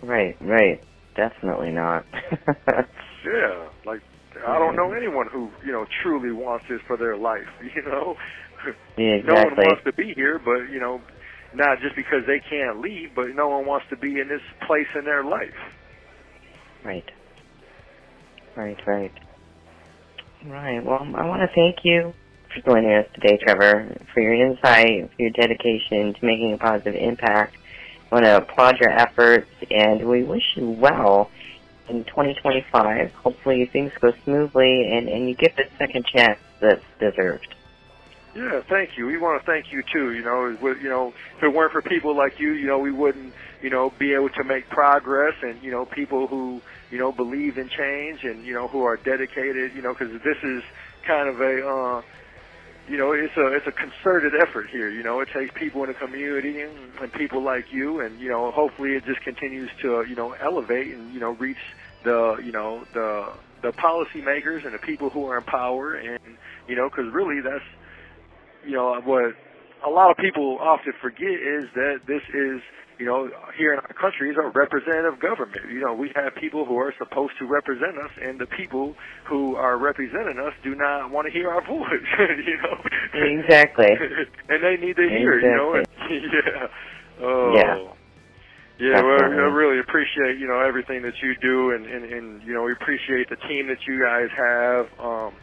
Right, 0.03 0.35
right. 0.41 0.83
Definitely 1.15 1.71
not. 1.71 2.03
Yeah, 3.25 3.69
like 3.85 4.01
I 4.47 4.59
don't 4.59 4.75
know 4.75 4.93
anyone 4.93 5.27
who 5.31 5.49
you 5.65 5.71
know 5.71 5.85
truly 6.01 6.31
wants 6.31 6.65
this 6.69 6.79
for 6.87 6.97
their 6.97 7.17
life. 7.17 7.47
You 7.75 7.81
know, 7.83 8.15
Yeah, 8.97 9.17
no 9.25 9.35
one 9.35 9.55
wants 9.57 9.83
to 9.85 9.93
be 9.93 10.13
here, 10.15 10.39
but 10.43 10.71
you 10.71 10.79
know, 10.79 11.01
not 11.53 11.79
just 11.81 11.95
because 11.95 12.25
they 12.27 12.41
can't 12.49 12.81
leave, 12.81 13.09
but 13.15 13.27
no 13.35 13.49
one 13.49 13.65
wants 13.65 13.85
to 13.89 13.97
be 13.97 14.19
in 14.19 14.27
this 14.27 14.41
place 14.67 14.87
in 14.97 15.05
their 15.05 15.23
life. 15.23 15.57
Right. 16.83 17.05
Right, 18.55 18.77
right. 18.85 19.11
Right. 20.45 20.85
Well, 20.85 20.99
I 21.15 21.25
want 21.25 21.41
to 21.41 21.47
thank 21.55 21.77
you 21.83 22.13
for 22.53 22.71
joining 22.71 22.91
us 22.93 23.05
today, 23.15 23.39
Trevor, 23.41 23.97
for 24.13 24.19
your 24.19 24.33
insight, 24.33 25.09
for 25.15 25.21
your 25.21 25.31
dedication 25.31 26.13
to 26.13 26.25
making 26.25 26.53
a 26.53 26.57
positive 26.57 26.95
impact. 26.95 27.55
I 28.11 28.15
want 28.15 28.25
to 28.25 28.37
applaud 28.37 28.75
your 28.79 28.91
efforts, 28.91 29.49
and 29.71 30.07
we 30.07 30.23
wish 30.23 30.43
you 30.55 30.69
well 30.69 31.31
in 31.89 32.03
2025. 32.05 33.13
Hopefully 33.13 33.65
things 33.65 33.91
go 33.99 34.13
smoothly, 34.23 34.91
and, 34.91 35.07
and 35.07 35.27
you 35.27 35.35
get 35.35 35.55
the 35.55 35.65
second 35.77 36.05
chance 36.05 36.39
that's 36.59 36.83
deserved. 36.99 37.55
Yeah, 38.35 38.61
thank 38.67 38.97
you. 38.97 39.05
We 39.05 39.17
want 39.17 39.41
to 39.41 39.45
thank 39.45 39.71
you 39.71 39.83
too. 39.83 40.11
You 40.13 40.23
know, 40.23 40.47
you 40.47 40.89
know, 40.89 41.13
if 41.37 41.43
it 41.43 41.53
weren't 41.53 41.71
for 41.71 41.83
people 41.83 42.15
like 42.15 42.39
you, 42.39 42.53
you 42.53 42.65
know, 42.65 42.79
we 42.79 42.91
wouldn't, 42.91 43.31
you 43.61 43.69
know, 43.69 43.91
be 43.99 44.13
able 44.13 44.29
to 44.29 44.43
make 44.43 44.67
progress. 44.69 45.35
And 45.43 45.61
you 45.61 45.69
know, 45.69 45.85
people 45.85 46.25
who, 46.25 46.59
you 46.89 46.97
know, 46.97 47.11
believe 47.11 47.59
in 47.59 47.69
change 47.69 48.23
and 48.23 48.43
you 48.43 48.53
know, 48.53 48.67
who 48.67 48.83
are 48.83 48.97
dedicated. 48.97 49.75
You 49.75 49.83
know, 49.83 49.93
because 49.93 50.19
this 50.23 50.37
is 50.41 50.63
kind 51.05 51.29
of 51.29 51.41
a, 51.41 51.67
uh, 51.67 52.01
you 52.87 52.97
know, 52.97 53.13
it's 53.13 53.35
a 53.37 53.47
it's 53.53 53.67
a 53.67 53.71
concerted 53.71 54.33
effort 54.35 54.69
here. 54.69 54.89
You 54.89 55.03
know, 55.03 55.21
it 55.21 55.29
takes 55.33 55.53
people 55.57 55.83
in 55.83 55.89
the 55.89 55.93
community 55.93 56.61
and, 56.61 56.73
and 57.01 57.11
people 57.13 57.41
like 57.41 57.71
you, 57.71 58.01
and 58.01 58.19
you 58.19 58.29
know, 58.29 58.51
hopefully 58.51 58.95
it 58.95 59.05
just 59.05 59.21
continues 59.21 59.69
to, 59.81 60.05
you 60.07 60.15
know, 60.15 60.33
elevate 60.33 60.93
and 60.93 61.13
you 61.13 61.19
know, 61.19 61.31
reach 61.31 61.57
the, 62.03 62.37
you 62.43 62.51
know, 62.51 62.83
the 62.93 63.31
the 63.61 63.71
policymakers 63.71 64.65
and 64.65 64.73
the 64.73 64.79
people 64.79 65.09
who 65.09 65.25
are 65.27 65.37
in 65.37 65.43
power, 65.43 65.93
and 65.93 66.19
you 66.67 66.75
know, 66.75 66.89
because 66.89 67.11
really 67.13 67.41
that's 67.41 67.63
you 68.65 68.73
know, 68.73 68.99
what 69.01 69.35
a 69.85 69.89
lot 69.89 70.11
of 70.11 70.17
people 70.17 70.57
often 70.61 70.93
forget 71.01 71.33
is 71.33 71.65
that 71.75 72.01
this 72.07 72.21
is, 72.33 72.61
you 72.99 73.05
know, 73.05 73.29
here 73.57 73.73
in 73.73 73.79
our 73.79 73.93
country 73.93 74.29
is 74.29 74.37
a 74.37 74.47
representative 74.49 75.19
government. 75.19 75.69
You 75.71 75.81
know, 75.81 75.93
we 75.93 76.11
have 76.15 76.35
people 76.39 76.65
who 76.65 76.77
are 76.77 76.93
supposed 76.97 77.33
to 77.39 77.45
represent 77.45 77.97
us, 77.97 78.11
and 78.21 78.39
the 78.39 78.47
people 78.47 78.95
who 79.27 79.55
are 79.55 79.77
representing 79.77 80.39
us 80.39 80.53
do 80.63 80.75
not 80.75 81.11
want 81.11 81.27
to 81.27 81.31
hear 81.31 81.49
our 81.49 81.65
voice. 81.67 82.07
you 82.19 82.57
know, 82.63 82.77
Exactly. 83.13 83.91
and 84.49 84.63
they 84.63 84.77
need 84.79 84.95
to 84.95 85.07
hear. 85.09 85.39
You 85.39 85.55
know, 85.55 85.73
and, 85.75 85.87
yeah. 86.09 86.67
Oh. 87.21 87.53
Yeah. 87.55 87.93
Yeah, 88.79 89.03
well, 89.03 89.21
I 89.21 89.53
really 89.53 89.79
appreciate 89.79 90.39
you 90.39 90.47
know 90.47 90.59
everything 90.59 91.03
that 91.03 91.13
you 91.21 91.35
do, 91.39 91.71
and, 91.71 91.85
and 91.85 92.03
and 92.11 92.41
you 92.41 92.53
know 92.55 92.63
we 92.63 92.73
appreciate 92.73 93.29
the 93.29 93.37
team 93.47 93.67
that 93.67 93.77
you 93.87 94.01
guys 94.01 94.33
have. 94.35 94.85
Um, 94.99 95.33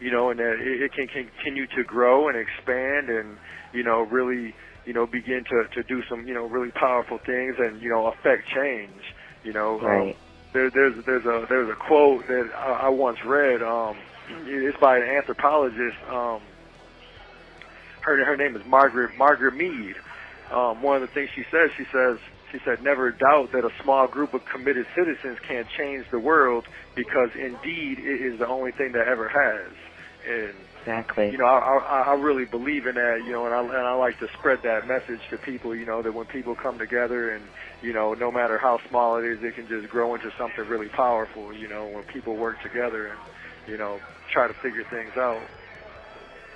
you 0.00 0.10
know, 0.10 0.30
and 0.30 0.40
that 0.40 0.56
it, 0.60 0.82
it 0.82 0.92
can 0.92 1.06
continue 1.08 1.66
to 1.76 1.84
grow 1.84 2.28
and 2.28 2.36
expand, 2.36 3.08
and 3.08 3.36
you 3.72 3.84
know 3.84 4.00
really 4.00 4.54
you 4.86 4.92
know 4.92 5.06
begin 5.06 5.44
to 5.48 5.64
to 5.74 5.82
do 5.88 6.02
some 6.08 6.26
you 6.26 6.34
know 6.34 6.46
really 6.46 6.70
powerful 6.72 7.18
things, 7.24 7.56
and 7.58 7.80
you 7.82 7.90
know 7.90 8.06
affect 8.06 8.48
change. 8.54 9.02
You 9.44 9.52
know, 9.52 9.80
um, 9.80 10.14
there, 10.52 10.70
there's 10.70 10.94
there's 11.06 11.24
a 11.24 11.46
there's 11.48 11.70
a 11.70 11.76
quote 11.86 12.26
that 12.26 12.50
I, 12.56 12.86
I 12.86 12.88
once 12.88 13.18
read. 13.24 13.62
Um, 13.62 13.96
it's 14.46 14.78
by 14.80 14.96
an 14.96 15.02
anthropologist. 15.02 15.96
Um, 16.08 16.40
her 18.02 18.24
her 18.24 18.36
name 18.36 18.56
is 18.56 18.62
Margaret 18.66 19.16
Margaret 19.18 19.54
Mead. 19.54 19.94
Um, 20.52 20.82
one 20.82 21.00
of 21.00 21.02
the 21.02 21.14
things 21.14 21.30
she 21.34 21.44
says, 21.50 21.70
she 21.76 21.84
says, 21.94 22.18
she 22.50 22.58
said, 22.64 22.82
never 22.82 23.12
doubt 23.12 23.50
that 23.52 23.64
a 23.64 23.70
small 23.84 24.08
group 24.08 24.34
of 24.34 24.40
committed 24.50 24.84
citizens 24.96 25.38
can 25.46 25.64
change 25.78 26.06
the 26.10 26.18
world 26.18 26.64
because 26.96 27.30
indeed 27.38 27.98
it 28.02 28.20
is 28.20 28.38
the 28.40 28.48
only 28.48 28.72
thing 28.72 28.90
that 28.92 29.06
ever 29.06 29.28
has. 29.28 29.70
And 30.26 30.54
Exactly. 30.80 31.30
you 31.30 31.38
know, 31.38 31.44
I, 31.44 31.78
I, 31.78 32.00
I 32.08 32.14
really 32.14 32.46
believe 32.46 32.86
in 32.86 32.94
that, 32.94 33.22
you 33.26 33.32
know, 33.32 33.44
and 33.44 33.54
I, 33.54 33.60
and 33.60 33.86
I 33.86 33.94
like 33.94 34.18
to 34.20 34.26
spread 34.38 34.60
that 34.64 34.86
message 34.88 35.20
to 35.30 35.36
people, 35.38 35.74
you 35.74 35.84
know, 35.84 36.02
that 36.02 36.12
when 36.12 36.26
people 36.26 36.54
come 36.54 36.78
together 36.78 37.34
and, 37.34 37.44
you 37.82 37.92
know, 37.92 38.14
no 38.14 38.32
matter 38.32 38.58
how 38.58 38.78
small 38.88 39.18
it 39.18 39.26
is, 39.26 39.38
it 39.42 39.54
can 39.54 39.68
just 39.68 39.88
grow 39.90 40.14
into 40.14 40.30
something 40.38 40.66
really 40.68 40.88
powerful, 40.88 41.54
you 41.54 41.68
know, 41.68 41.86
when 41.86 42.02
people 42.04 42.36
work 42.36 42.62
together 42.62 43.08
and, 43.08 43.18
you 43.68 43.76
know, 43.76 44.00
try 44.32 44.48
to 44.48 44.54
figure 44.54 44.84
things 44.90 45.12
out. 45.16 45.42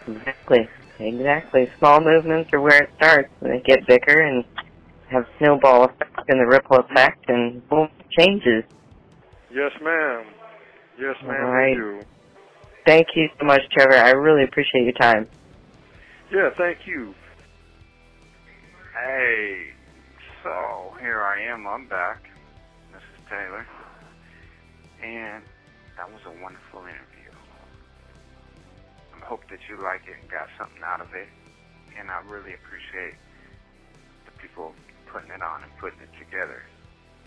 Exactly. 0.09 0.69
Exactly. 0.99 1.71
Small 1.79 2.01
movements 2.01 2.51
are 2.53 2.61
where 2.61 2.83
it 2.85 2.91
starts. 2.97 3.29
And 3.41 3.53
they 3.53 3.61
get 3.61 3.87
bigger 3.87 4.21
and 4.21 4.45
have 5.11 5.27
snowball 5.39 5.85
effect 5.85 6.29
and 6.29 6.41
the 6.41 6.47
ripple 6.47 6.79
effect 6.79 7.29
and 7.29 7.67
boom, 7.69 7.89
changes. 8.19 8.65
Yes, 9.53 9.73
ma'am. 9.83 10.25
Yes, 10.99 11.17
ma'am, 11.23 11.45
All 11.45 11.51
right. 11.51 12.07
Thank 12.85 13.09
you 13.17 13.29
so 13.41 13.47
much, 13.47 13.63
Trevor. 13.73 13.97
I 13.97 14.11
really 14.11 14.45
appreciate 14.45 14.85
your 14.85 14.93
time. 14.93 15.27
Yeah, 16.31 16.51
thank 16.57 16.87
you. 16.87 17.15
Hey, 18.93 19.69
so 20.43 20.95
here 21.01 21.23
I 21.23 21.41
am. 21.51 21.67
I'm 21.67 21.89
back. 21.89 22.29
This 22.93 23.01
is 23.17 23.25
Taylor. 23.31 23.67
And 25.03 25.43
that 25.97 26.13
was 26.13 26.21
a 26.27 26.43
wonderful 26.43 26.81
interview. 26.81 27.33
I 29.17 29.25
hope 29.25 29.49
that 29.49 29.61
you 29.69 29.83
like 29.83 30.03
it 30.07 30.21
and 30.21 30.31
got 30.31 30.49
something 30.59 30.83
out 30.85 31.01
of 31.01 31.09
it. 31.15 31.29
And 31.99 32.11
I 32.11 32.21
really 32.29 32.53
appreciate 32.53 33.17
the 34.27 34.33
people 34.43 34.75
putting 35.11 35.31
it 35.31 35.41
on 35.41 35.63
and 35.63 35.73
putting 35.81 36.01
it 36.01 36.13
together. 36.19 36.63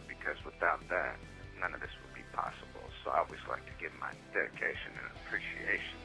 Because 0.07 0.37
without 0.45 0.85
that, 0.89 1.17
none 1.59 1.73
of 1.73 1.81
this 1.81 1.89
would 2.05 2.13
be 2.13 2.25
possible. 2.33 2.76
So 3.07 3.15
I 3.15 3.23
always 3.23 3.39
like 3.47 3.63
to 3.63 3.75
give 3.79 3.95
my 4.03 4.11
dedication 4.35 4.91
and 4.99 5.07
appreciation 5.23 5.95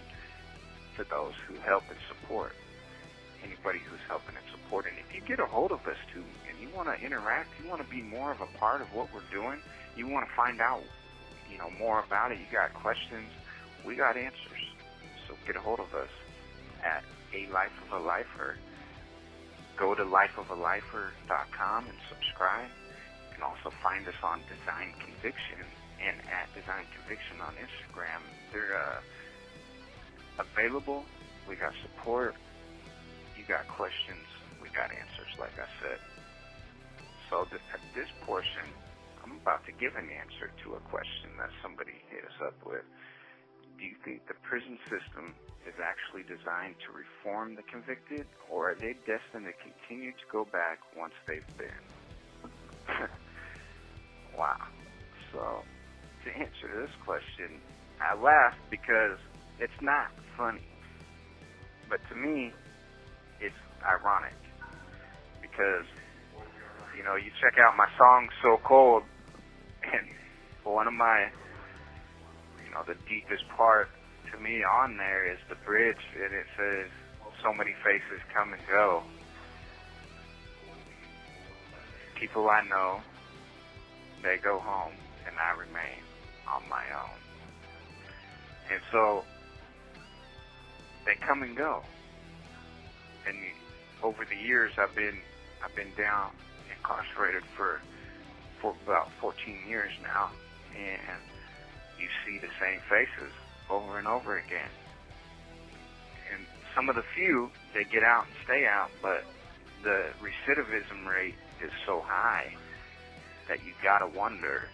to 0.95 1.03
those 1.11 1.35
who 1.51 1.59
help 1.67 1.83
and 1.91 1.99
support 2.07 2.55
anybody 3.43 3.83
who's 3.83 3.99
helping 4.07 4.39
and 4.39 4.47
supporting. 4.55 4.95
If 5.03 5.11
you 5.11 5.21
get 5.27 5.43
a 5.43 5.47
hold 5.51 5.73
of 5.75 5.83
us 5.91 5.99
too 6.15 6.23
and 6.47 6.55
you 6.63 6.71
want 6.71 6.87
to 6.87 6.95
interact, 7.05 7.59
you 7.59 7.69
want 7.69 7.83
to 7.83 7.91
be 7.91 8.03
more 8.07 8.31
of 8.31 8.41
a 8.41 8.47
part 8.55 8.83
of 8.83 8.95
what 8.95 9.11
we're 9.11 9.27
doing, 9.35 9.59
you 9.97 10.07
want 10.07 10.29
to 10.29 10.33
find 10.39 10.61
out, 10.61 10.87
you 11.51 11.59
know, 11.59 11.75
more 11.75 11.99
about 12.07 12.31
it, 12.31 12.39
you 12.39 12.47
got 12.55 12.73
questions, 12.73 13.27
we 13.85 13.97
got 13.97 14.17
answers. 14.17 14.63
So 15.27 15.35
get 15.45 15.57
a 15.57 15.61
hold 15.61 15.81
of 15.81 15.91
us 15.99 16.13
at 16.87 17.03
a 17.35 17.51
life 17.51 17.75
of 17.91 17.99
a 17.99 18.07
lifer. 18.07 18.55
Go 19.77 19.97
to 19.97 20.05
lifeofalifer.com 20.05 21.81
and 21.83 21.99
subscribe. 22.09 22.71
You 23.27 23.35
can 23.35 23.43
also 23.43 23.75
find 23.83 24.07
us 24.07 24.23
on 24.23 24.39
Design 24.47 24.95
Conviction 25.03 25.67
and 26.01 26.17
at 26.31 26.49
Design 26.57 26.87
Conviction 26.97 27.43
on 27.45 27.53
Instagram. 27.59 28.21
They're 28.55 28.77
uh, 28.77 29.01
available. 30.41 31.05
We 31.49 31.57
got 31.57 31.75
support 31.83 32.37
you 33.37 33.45
got 33.49 33.67
questions, 33.75 34.23
we 34.63 34.71
got 34.71 34.93
answers, 34.95 35.33
like 35.41 35.59
I 35.59 35.69
said. 35.83 35.99
So 37.27 37.49
th- 37.51 37.65
at 37.75 37.83
this 37.91 38.07
portion, 38.23 38.71
I'm 39.25 39.43
about 39.43 39.67
to 39.67 39.75
give 39.75 39.99
an 39.99 40.07
answer 40.07 40.55
to 40.63 40.79
a 40.79 40.83
question 40.87 41.35
that 41.43 41.51
somebody 41.59 41.97
hit 42.13 42.23
us 42.23 42.39
up 42.45 42.55
with. 42.63 42.87
Do 43.81 43.83
you 43.83 43.99
think 44.07 44.29
the 44.31 44.39
prison 44.47 44.79
system 44.87 45.35
is 45.67 45.75
actually 45.83 46.23
designed 46.29 46.79
to 46.87 46.95
reform 46.95 47.59
the 47.59 47.67
convicted, 47.67 48.31
or 48.47 48.77
are 48.77 48.79
they 48.79 48.95
destined 49.11 49.51
to 49.51 49.55
continue 49.59 50.15
to 50.15 50.27
go 50.31 50.47
back 50.47 50.79
once 50.95 51.19
they've 51.27 51.53
been? 51.59 51.85
wow. 54.39 54.61
So, 55.35 55.67
to 56.25 56.31
answer 56.31 56.69
this 56.81 56.91
question, 57.05 57.61
I 58.01 58.15
laugh 58.21 58.55
because 58.71 59.19
it's 59.59 59.81
not 59.81 60.09
funny. 60.37 60.67
But 61.89 62.01
to 62.09 62.15
me, 62.17 62.53
it's 63.41 63.55
ironic. 63.85 64.35
Because 65.41 65.87
you 66.97 67.05
know 67.05 67.17
you 67.17 67.31
check 67.41 67.59
out 67.59 67.77
my 67.77 67.89
song 67.99 68.29
"So 68.43 68.59
Cold" 68.65 69.03
and 69.83 70.09
one 70.65 70.87
of 70.87 70.95
my 70.95 71.29
you 72.65 72.71
know 72.73 72.83
the 72.87 72.97
deepest 73.09 73.49
part 73.57 73.89
to 74.33 74.39
me 74.39 74.63
on 74.65 74.97
there 74.97 75.31
is 75.31 75.39
the 75.49 75.57
bridge 75.67 76.01
and 76.17 76.33
it 76.33 76.47
says 76.57 76.91
so 77.43 77.53
many 77.53 77.75
faces 77.85 78.23
come 78.33 78.53
and 78.53 78.63
go. 78.71 79.03
People 82.19 82.49
I 82.49 82.63
know 82.69 83.01
they 84.23 84.37
go 84.43 84.61
home 84.61 84.95
and 85.27 85.35
I 85.37 85.59
remain 85.59 86.02
on 86.49 86.63
my 86.69 86.85
own. 86.95 87.19
And 88.71 88.81
so 88.91 89.25
they 91.05 91.15
come 91.15 91.43
and 91.43 91.57
go. 91.57 91.83
And 93.27 93.37
over 94.03 94.25
the 94.25 94.37
years, 94.37 94.73
I've 94.79 94.95
been 94.95 95.19
I've 95.65 95.75
been 95.77 95.93
down 95.97 96.31
incarcerated 96.77 97.45
for 97.57 97.81
for 98.61 98.75
about 98.85 99.11
14 99.21 99.59
years 99.69 99.91
now, 100.03 100.31
and 100.77 101.21
you 101.99 102.09
see 102.25 102.39
the 102.39 102.53
same 102.61 102.81
faces 102.89 103.33
over 103.69 103.99
and 103.99 104.07
over 104.07 104.39
again. 104.39 104.71
And 106.33 106.47
some 106.75 106.89
of 106.89 106.97
the 106.97 107.05
few 107.15 107.51
they 107.75 107.85
get 107.85 108.03
out 108.03 108.27
and 108.27 108.35
stay 108.45 108.67
out, 108.67 108.91
but 109.01 109.25
the 109.83 110.07
recidivism 110.21 111.07
rate 111.07 111.35
is 111.63 111.71
so 111.87 112.01
high 112.07 112.55
that 113.49 113.65
you 113.65 113.73
gotta 113.83 114.07
wonder: 114.07 114.69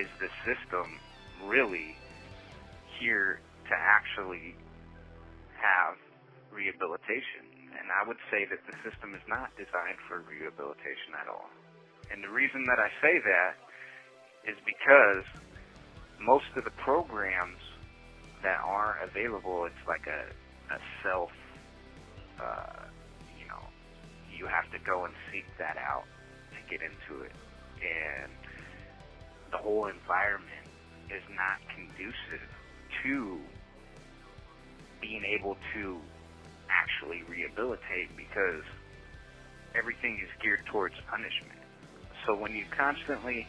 is 0.00 0.08
the 0.16 0.32
system 0.48 0.96
really 1.44 1.92
here 2.96 3.40
to 3.68 3.74
actually 3.76 4.56
have 5.60 6.00
rehabilitation? 6.48 7.44
And 7.76 7.92
I 7.92 8.08
would 8.08 8.18
say 8.32 8.48
that 8.48 8.64
the 8.64 8.76
system 8.80 9.12
is 9.12 9.22
not 9.28 9.52
designed 9.60 10.00
for 10.08 10.24
rehabilitation 10.24 11.12
at 11.20 11.28
all. 11.28 11.52
And 12.08 12.24
the 12.24 12.32
reason 12.32 12.64
that 12.66 12.80
I 12.80 12.88
say 13.04 13.20
that 13.20 13.54
is 14.48 14.56
because 14.64 15.24
most 16.18 16.48
of 16.56 16.64
the 16.64 16.74
programs 16.82 17.60
that 18.42 18.60
are 18.64 18.98
available, 19.04 19.68
it's 19.68 19.84
like 19.86 20.08
a, 20.08 20.22
a 20.74 20.78
self, 21.04 21.30
uh, 22.40 22.88
you 23.38 23.46
know, 23.46 23.62
you 24.32 24.48
have 24.48 24.64
to 24.72 24.80
go 24.82 25.04
and 25.04 25.14
seek 25.30 25.44
that 25.60 25.76
out 25.76 26.08
to 26.56 26.60
get 26.72 26.80
into 26.80 27.22
it. 27.22 27.36
And 27.80 28.39
the 29.50 29.58
whole 29.58 29.86
environment 29.86 30.66
is 31.10 31.22
not 31.30 31.58
conducive 31.74 32.48
to 33.02 33.38
being 35.00 35.24
able 35.24 35.56
to 35.74 35.98
actually 36.68 37.22
rehabilitate 37.28 38.16
because 38.16 38.62
everything 39.74 40.20
is 40.22 40.28
geared 40.42 40.64
towards 40.66 40.94
punishment. 41.10 41.58
So 42.26 42.34
when 42.34 42.54
you 42.54 42.64
constantly 42.76 43.46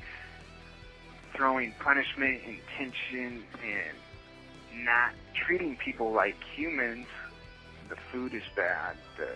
throwing 1.35 1.73
punishment 1.79 2.41
and 2.45 2.57
tension 2.77 3.43
and 3.63 4.85
not 4.85 5.13
treating 5.45 5.77
people 5.83 6.11
like 6.11 6.35
humans, 6.55 7.07
the 7.89 7.95
food 8.11 8.33
is 8.33 8.43
bad, 8.55 8.95
the 9.17 9.27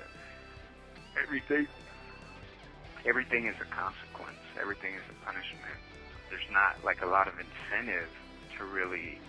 everything 1.22 1.68
everything 3.06 3.48
is 3.48 3.56
a 3.62 3.66
consequence. 3.66 4.40
Everything 4.60 4.94
is 4.96 5.04
a 5.10 5.26
punishment. 5.26 5.78
There's 6.36 6.52
not 6.52 6.84
like 6.84 7.02
a 7.02 7.06
lot 7.06 7.30
of 7.30 7.36
incentive 7.40 8.10
to 8.58 8.66
really 8.66 9.20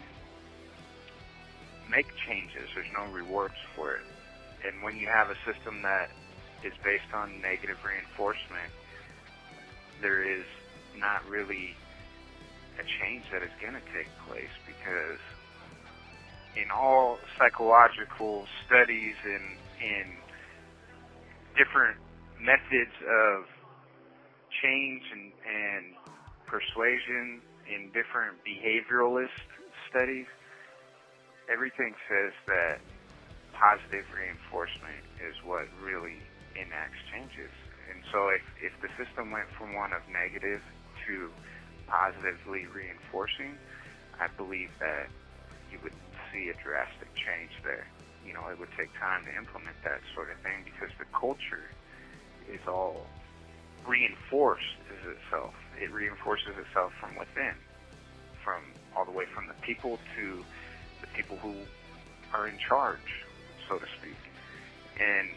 make 1.88 2.06
changes. 2.26 2.68
There's 2.74 2.90
no 2.92 3.06
rewards 3.12 3.54
for 3.76 3.94
it. 3.94 4.02
And 4.66 4.82
when 4.82 4.96
you 4.96 5.06
have 5.06 5.30
a 5.30 5.36
system 5.46 5.82
that 5.82 6.10
is 6.64 6.72
based 6.82 7.14
on 7.14 7.40
negative 7.40 7.78
reinforcement, 7.86 8.74
there 10.02 10.24
is 10.24 10.44
not 10.98 11.24
really 11.28 11.76
a 12.80 12.82
change 12.98 13.22
that 13.30 13.44
is 13.44 13.54
going 13.62 13.74
to 13.74 13.86
take 13.94 14.10
place 14.26 14.50
because 14.66 15.22
in 16.56 16.72
all 16.74 17.20
psychological 17.38 18.46
studies 18.66 19.14
and 19.24 19.44
in 19.80 20.06
different 21.56 21.98
methods 22.40 22.98
of 23.06 23.44
change 24.60 25.02
and, 25.12 25.32
and 25.46 25.94
persuasion 26.46 27.42
in 27.66 27.90
different 27.90 28.38
behavioralist 28.46 29.34
studies, 29.90 30.26
everything 31.50 31.94
says 32.06 32.32
that 32.46 32.78
positive 33.54 34.06
reinforcement 34.12 35.02
is 35.22 35.34
what 35.42 35.66
really 35.82 36.22
enacts 36.54 37.00
changes. 37.12 37.52
And 37.90 38.02
so 38.10 38.30
if, 38.34 38.44
if 38.62 38.74
the 38.82 38.90
system 38.98 39.30
went 39.30 39.46
from 39.54 39.74
one 39.74 39.94
of 39.94 40.02
negative 40.10 40.62
to 41.06 41.30
positively 41.86 42.66
reinforcing, 42.66 43.54
I 44.18 44.26
believe 44.34 44.70
that 44.82 45.06
you 45.70 45.78
would 45.82 45.94
see 46.32 46.50
a 46.50 46.56
drastic 46.62 47.10
change 47.14 47.54
there. 47.62 47.86
You 48.26 48.34
know, 48.34 48.50
it 48.50 48.58
would 48.58 48.72
take 48.74 48.90
time 48.98 49.22
to 49.30 49.32
implement 49.38 49.78
that 49.86 50.02
sort 50.18 50.34
of 50.34 50.38
thing 50.42 50.66
because 50.66 50.90
the 50.98 51.06
culture 51.14 51.70
is 52.50 52.62
all 52.66 53.06
reinforced 53.86 54.64
itself. 55.04 55.54
It 55.80 55.92
reinforces 55.92 56.54
itself 56.58 56.92
from 57.00 57.16
within, 57.16 57.54
from 58.44 58.62
all 58.96 59.04
the 59.04 59.12
way 59.12 59.24
from 59.26 59.46
the 59.46 59.54
people 59.62 59.98
to 60.16 60.44
the 61.00 61.06
people 61.08 61.36
who 61.36 61.54
are 62.32 62.48
in 62.48 62.58
charge 62.58 63.26
so 63.68 63.78
to 63.78 63.86
speak. 64.00 64.16
And 65.00 65.28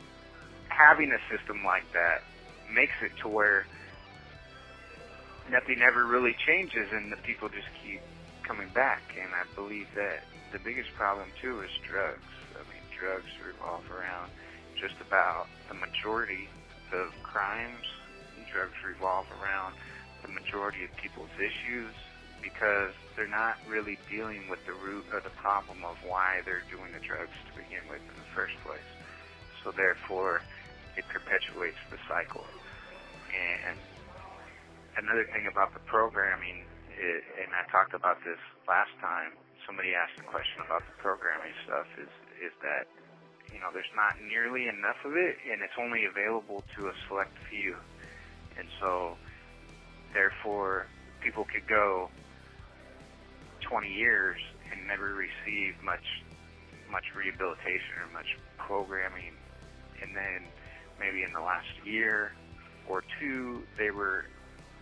having 0.70 1.12
a 1.12 1.20
system 1.36 1.64
like 1.66 1.84
that 1.94 2.24
makes 2.72 2.94
it 3.02 3.12
to 3.22 3.28
where 3.28 3.66
nothing 5.52 5.82
ever 5.82 6.06
really 6.06 6.36
changes 6.46 6.88
and 6.92 7.12
the 7.12 7.18
people 7.18 7.50
just 7.50 7.68
keep 7.84 8.02
coming 8.44 8.70
back. 8.74 9.02
And 9.20 9.30
I 9.34 9.44
believe 9.56 9.88
that 9.96 10.24
the 10.52 10.60
biggest 10.60 10.94
problem 10.94 11.28
too 11.42 11.62
is 11.62 11.70
drugs. 11.88 12.30
I 12.56 12.64
mean, 12.70 12.84
drugs 12.98 13.30
revolve 13.46 13.84
around 13.92 14.32
just 14.80 14.96
about 15.02 15.48
the 15.68 15.76
majority 15.76 16.48
of 16.94 17.12
crimes. 17.24 17.86
Drugs 18.52 18.76
revolve 18.86 19.28
around 19.41 19.76
the 20.22 20.30
majority 20.30 20.84
of 20.84 20.95
people's 20.97 21.34
issues. 21.39 21.93
because 22.41 22.93
they're 23.16 23.28
not 23.28 23.58
really 23.68 23.97
dealing 24.10 24.47
with 24.47 24.64
the 24.66 24.74
root 24.74 25.06
of 25.12 25.24
the 25.24 25.34
problem 25.36 25.84
of 25.84 25.97
why 26.08 26.39
they're 26.45 26.64
doing 26.72 26.91
the 26.93 27.04
drugs 27.04 27.36
to 27.47 27.52
begin 27.52 27.84
with 27.89 28.00
in 28.00 28.16
the 28.16 28.30
first 28.34 28.56
place. 28.64 28.89
So 29.64 29.72
therefore, 29.72 30.41
it 30.95 31.04
perpetuates 31.12 31.80
the 31.91 32.00
cycle. 32.08 32.45
And 33.36 33.78
another 34.97 35.28
thing 35.36 35.47
about 35.52 35.74
the 35.74 35.84
programming, 35.84 36.64
and 36.95 37.52
I 37.52 37.68
talked 37.72 37.93
about 37.93 38.24
this 38.24 38.39
last 38.68 38.91
time. 39.02 39.36
Somebody 39.66 39.93
asked 39.93 40.18
a 40.18 40.26
question 40.26 40.64
about 40.66 40.82
the 40.88 40.95
programming 40.97 41.54
stuff. 41.66 41.86
Is 42.02 42.10
is 42.41 42.56
that 42.64 42.88
you 43.54 43.60
know 43.60 43.70
there's 43.72 43.93
not 43.95 44.18
nearly 44.24 44.66
enough 44.68 44.97
of 45.06 45.14
it, 45.14 45.38
and 45.45 45.62
it's 45.62 45.78
only 45.78 46.06
available 46.06 46.64
to 46.76 46.88
a 46.88 46.93
select 47.08 47.36
few, 47.52 47.76
and 48.58 48.68
so 48.80 49.16
therefore 50.14 50.88
people 51.22 51.45
could 51.45 51.68
go 51.68 52.10
20 53.62 53.91
years 53.91 54.38
and 54.72 54.88
never 54.88 55.14
receive 55.14 55.76
much 55.84 56.06
much 56.91 57.06
rehabilitation 57.16 58.02
or 58.02 58.10
much 58.12 58.26
programming, 58.58 59.34
and 60.02 60.16
then 60.16 60.41
maybe 61.00 61.22
in 61.24 61.32
the 61.34 61.39
last 61.41 61.70
year 61.86 62.34
or 62.88 63.04
two 63.20 63.62
they 63.78 63.91
were 63.91 64.26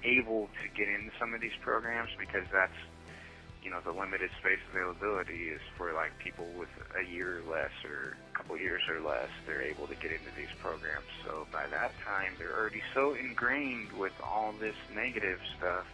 able 0.04 0.48
to 0.64 0.66
get 0.78 0.88
into 0.88 1.12
some 1.20 1.34
of 1.34 1.42
these 1.42 1.56
programs 1.62 2.10
because 2.20 2.48
that's 2.54 2.80
you 3.64 3.70
know 3.70 3.82
the 3.84 3.92
limited 3.92 4.30
space 4.40 4.62
availability 4.72 5.50
is 5.52 5.62
for 5.78 5.94
like 5.94 6.12
people 6.20 6.46
with 6.58 6.72
a 6.96 7.04
year 7.10 7.42
or 7.42 7.46
less 7.52 7.74
or 7.84 8.16
a 8.16 8.34
couple 8.38 8.58
years 8.58 8.82
or 8.88 9.02
less 9.02 9.30
they're 9.46 9.66
able 9.66 9.88
to 9.88 9.96
get 9.96 10.12
into 10.12 10.32
these 10.38 10.52
programs 10.62 11.10
so 11.26 11.48
by 11.52 11.66
that 11.68 11.92
time 12.06 12.34
they're 12.38 12.56
already 12.56 12.82
so 12.94 13.14
ingrained 13.14 13.92
with 13.94 14.14
all 14.24 14.54
this 14.60 14.78
negative 14.94 15.40
stuff 15.58 15.86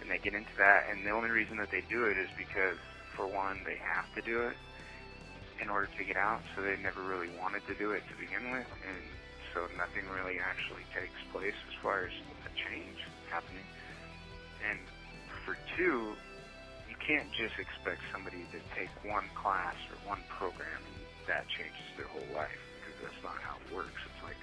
and 0.00 0.10
they 0.10 0.18
get 0.18 0.34
into 0.34 0.52
that 0.58 0.86
and 0.90 1.04
the 1.04 1.10
only 1.10 1.30
reason 1.30 1.56
that 1.56 1.70
they 1.70 1.82
do 1.88 2.06
it 2.06 2.16
is 2.16 2.28
because 2.36 2.78
for 3.16 3.26
one 3.26 3.58
they 3.64 3.78
have 3.80 4.06
to 4.14 4.22
do 4.22 4.46
it 4.46 4.56
in 5.60 5.68
order 5.68 5.88
to 5.98 6.04
get 6.04 6.16
out 6.16 6.40
so 6.54 6.62
they 6.62 6.76
never 6.78 7.02
really 7.02 7.30
wanted 7.40 7.64
to 7.66 7.74
do 7.74 7.90
it 7.90 8.02
to 8.06 8.14
begin 8.14 8.52
with 8.52 8.68
and 8.86 9.02
so 9.54 9.66
nothing 9.76 10.06
really 10.14 10.38
actually 10.38 10.84
takes 10.94 11.18
place 11.32 11.56
as 11.66 11.74
far 11.82 12.04
as 12.06 12.14
a 12.46 12.52
change 12.54 12.98
happening. 13.30 13.64
And 14.62 14.78
for 15.44 15.56
two, 15.76 16.14
can't 17.08 17.32
just 17.32 17.56
expect 17.56 18.04
somebody 18.12 18.44
to 18.52 18.60
take 18.76 18.92
one 19.00 19.24
class 19.32 19.74
or 19.88 19.96
one 20.04 20.20
program 20.28 20.84
and 20.92 21.00
that 21.24 21.48
changes 21.48 21.88
their 21.96 22.04
whole 22.12 22.28
life 22.36 22.60
because 22.76 23.00
that's 23.00 23.22
not 23.24 23.40
how 23.40 23.56
it 23.56 23.68
works. 23.72 23.96
It's 23.96 24.20
like 24.20 24.36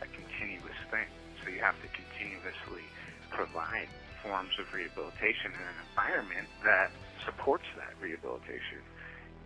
a 0.00 0.08
continuous 0.08 0.80
thing. 0.88 1.04
So 1.44 1.52
you 1.52 1.60
have 1.60 1.76
to 1.84 1.88
continuously 1.92 2.88
provide 3.28 3.92
forms 4.24 4.56
of 4.56 4.64
rehabilitation 4.72 5.52
in 5.52 5.60
an 5.60 5.78
environment 5.92 6.48
that 6.64 6.88
supports 7.28 7.68
that 7.76 7.92
rehabilitation. 8.00 8.80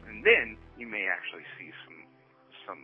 And 0.06 0.22
then 0.22 0.54
you 0.78 0.86
may 0.86 1.10
actually 1.10 1.46
see 1.58 1.74
some 1.82 1.98
some 2.70 2.82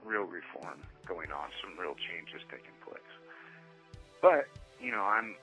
real 0.00 0.24
reform 0.24 0.80
going 1.04 1.28
on, 1.28 1.52
some 1.60 1.76
real 1.76 1.92
changes 2.08 2.40
taking 2.48 2.72
place. 2.80 3.12
But, 4.24 4.48
you 4.80 4.96
know, 4.96 5.04
I'm 5.04 5.36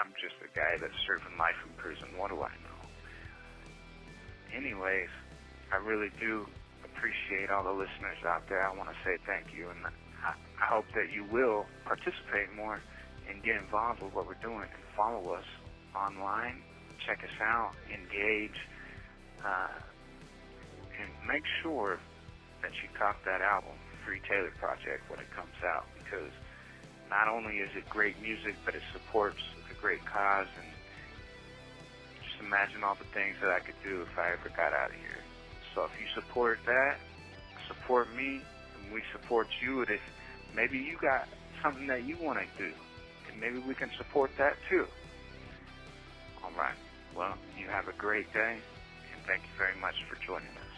I'm 0.00 0.16
just 0.16 0.40
a 0.40 0.48
guy 0.56 0.80
that's 0.80 0.96
serving 1.04 1.36
life 1.36 1.58
in 1.68 1.72
prison. 1.76 2.16
What 2.16 2.32
do 2.32 2.40
I 2.40 2.54
know? 2.64 2.77
Anyways, 4.54 5.08
I 5.72 5.76
really 5.76 6.10
do 6.18 6.46
appreciate 6.84 7.50
all 7.50 7.64
the 7.64 7.72
listeners 7.72 8.18
out 8.26 8.48
there. 8.48 8.62
I 8.62 8.74
want 8.74 8.88
to 8.90 8.96
say 9.04 9.18
thank 9.26 9.54
you, 9.56 9.68
and 9.70 9.86
I, 9.86 10.34
hope 10.58 10.86
that 10.94 11.12
you 11.14 11.24
will 11.24 11.64
participate 11.84 12.52
more 12.54 12.80
and 13.30 13.42
get 13.42 13.56
involved 13.56 14.02
with 14.02 14.12
what 14.12 14.26
we're 14.26 14.42
doing 14.42 14.68
and 14.68 14.84
follow 14.96 15.32
us 15.32 15.44
online. 15.94 16.60
Check 17.06 17.22
us 17.22 17.40
out, 17.40 17.72
engage, 17.88 18.58
uh, 19.44 19.68
and 21.00 21.08
make 21.26 21.44
sure 21.62 21.98
that 22.60 22.72
you 22.82 22.88
cop 22.98 23.16
that 23.24 23.40
album, 23.40 23.78
Free 24.04 24.20
Taylor 24.28 24.52
Project, 24.58 25.08
when 25.08 25.20
it 25.20 25.30
comes 25.34 25.54
out, 25.64 25.86
because 25.96 26.32
not 27.08 27.28
only 27.28 27.58
is 27.58 27.70
it 27.76 27.88
great 27.88 28.20
music, 28.20 28.56
but 28.64 28.74
it 28.74 28.82
supports 28.92 29.40
a 29.70 29.80
great 29.80 30.04
cause 30.04 30.48
and 30.58 30.66
imagine 32.40 32.84
all 32.84 32.94
the 32.94 33.08
things 33.14 33.36
that 33.40 33.50
I 33.50 33.60
could 33.60 33.78
do 33.82 34.02
if 34.02 34.18
I 34.18 34.32
ever 34.32 34.48
got 34.50 34.72
out 34.72 34.90
of 34.90 34.96
here. 34.96 35.22
So 35.74 35.84
if 35.84 35.92
you 36.00 36.06
support 36.14 36.58
that, 36.66 36.98
support 37.68 38.14
me, 38.14 38.40
and 38.78 38.92
we 38.92 39.02
support 39.12 39.48
you. 39.60 39.80
And 39.82 39.90
if 39.90 40.00
maybe 40.54 40.78
you 40.78 40.98
got 41.00 41.28
something 41.62 41.86
that 41.88 42.04
you 42.04 42.16
want 42.20 42.38
to 42.38 42.46
do, 42.56 42.72
and 43.30 43.40
maybe 43.40 43.58
we 43.58 43.74
can 43.74 43.90
support 43.96 44.30
that 44.38 44.56
too. 44.68 44.86
All 46.42 46.52
right. 46.56 46.76
Well, 47.16 47.34
you 47.58 47.68
have 47.68 47.88
a 47.88 47.96
great 47.96 48.32
day, 48.32 48.58
and 49.12 49.20
thank 49.26 49.42
you 49.42 49.54
very 49.58 49.78
much 49.80 49.94
for 50.08 50.16
joining 50.24 50.54
us. 50.56 50.68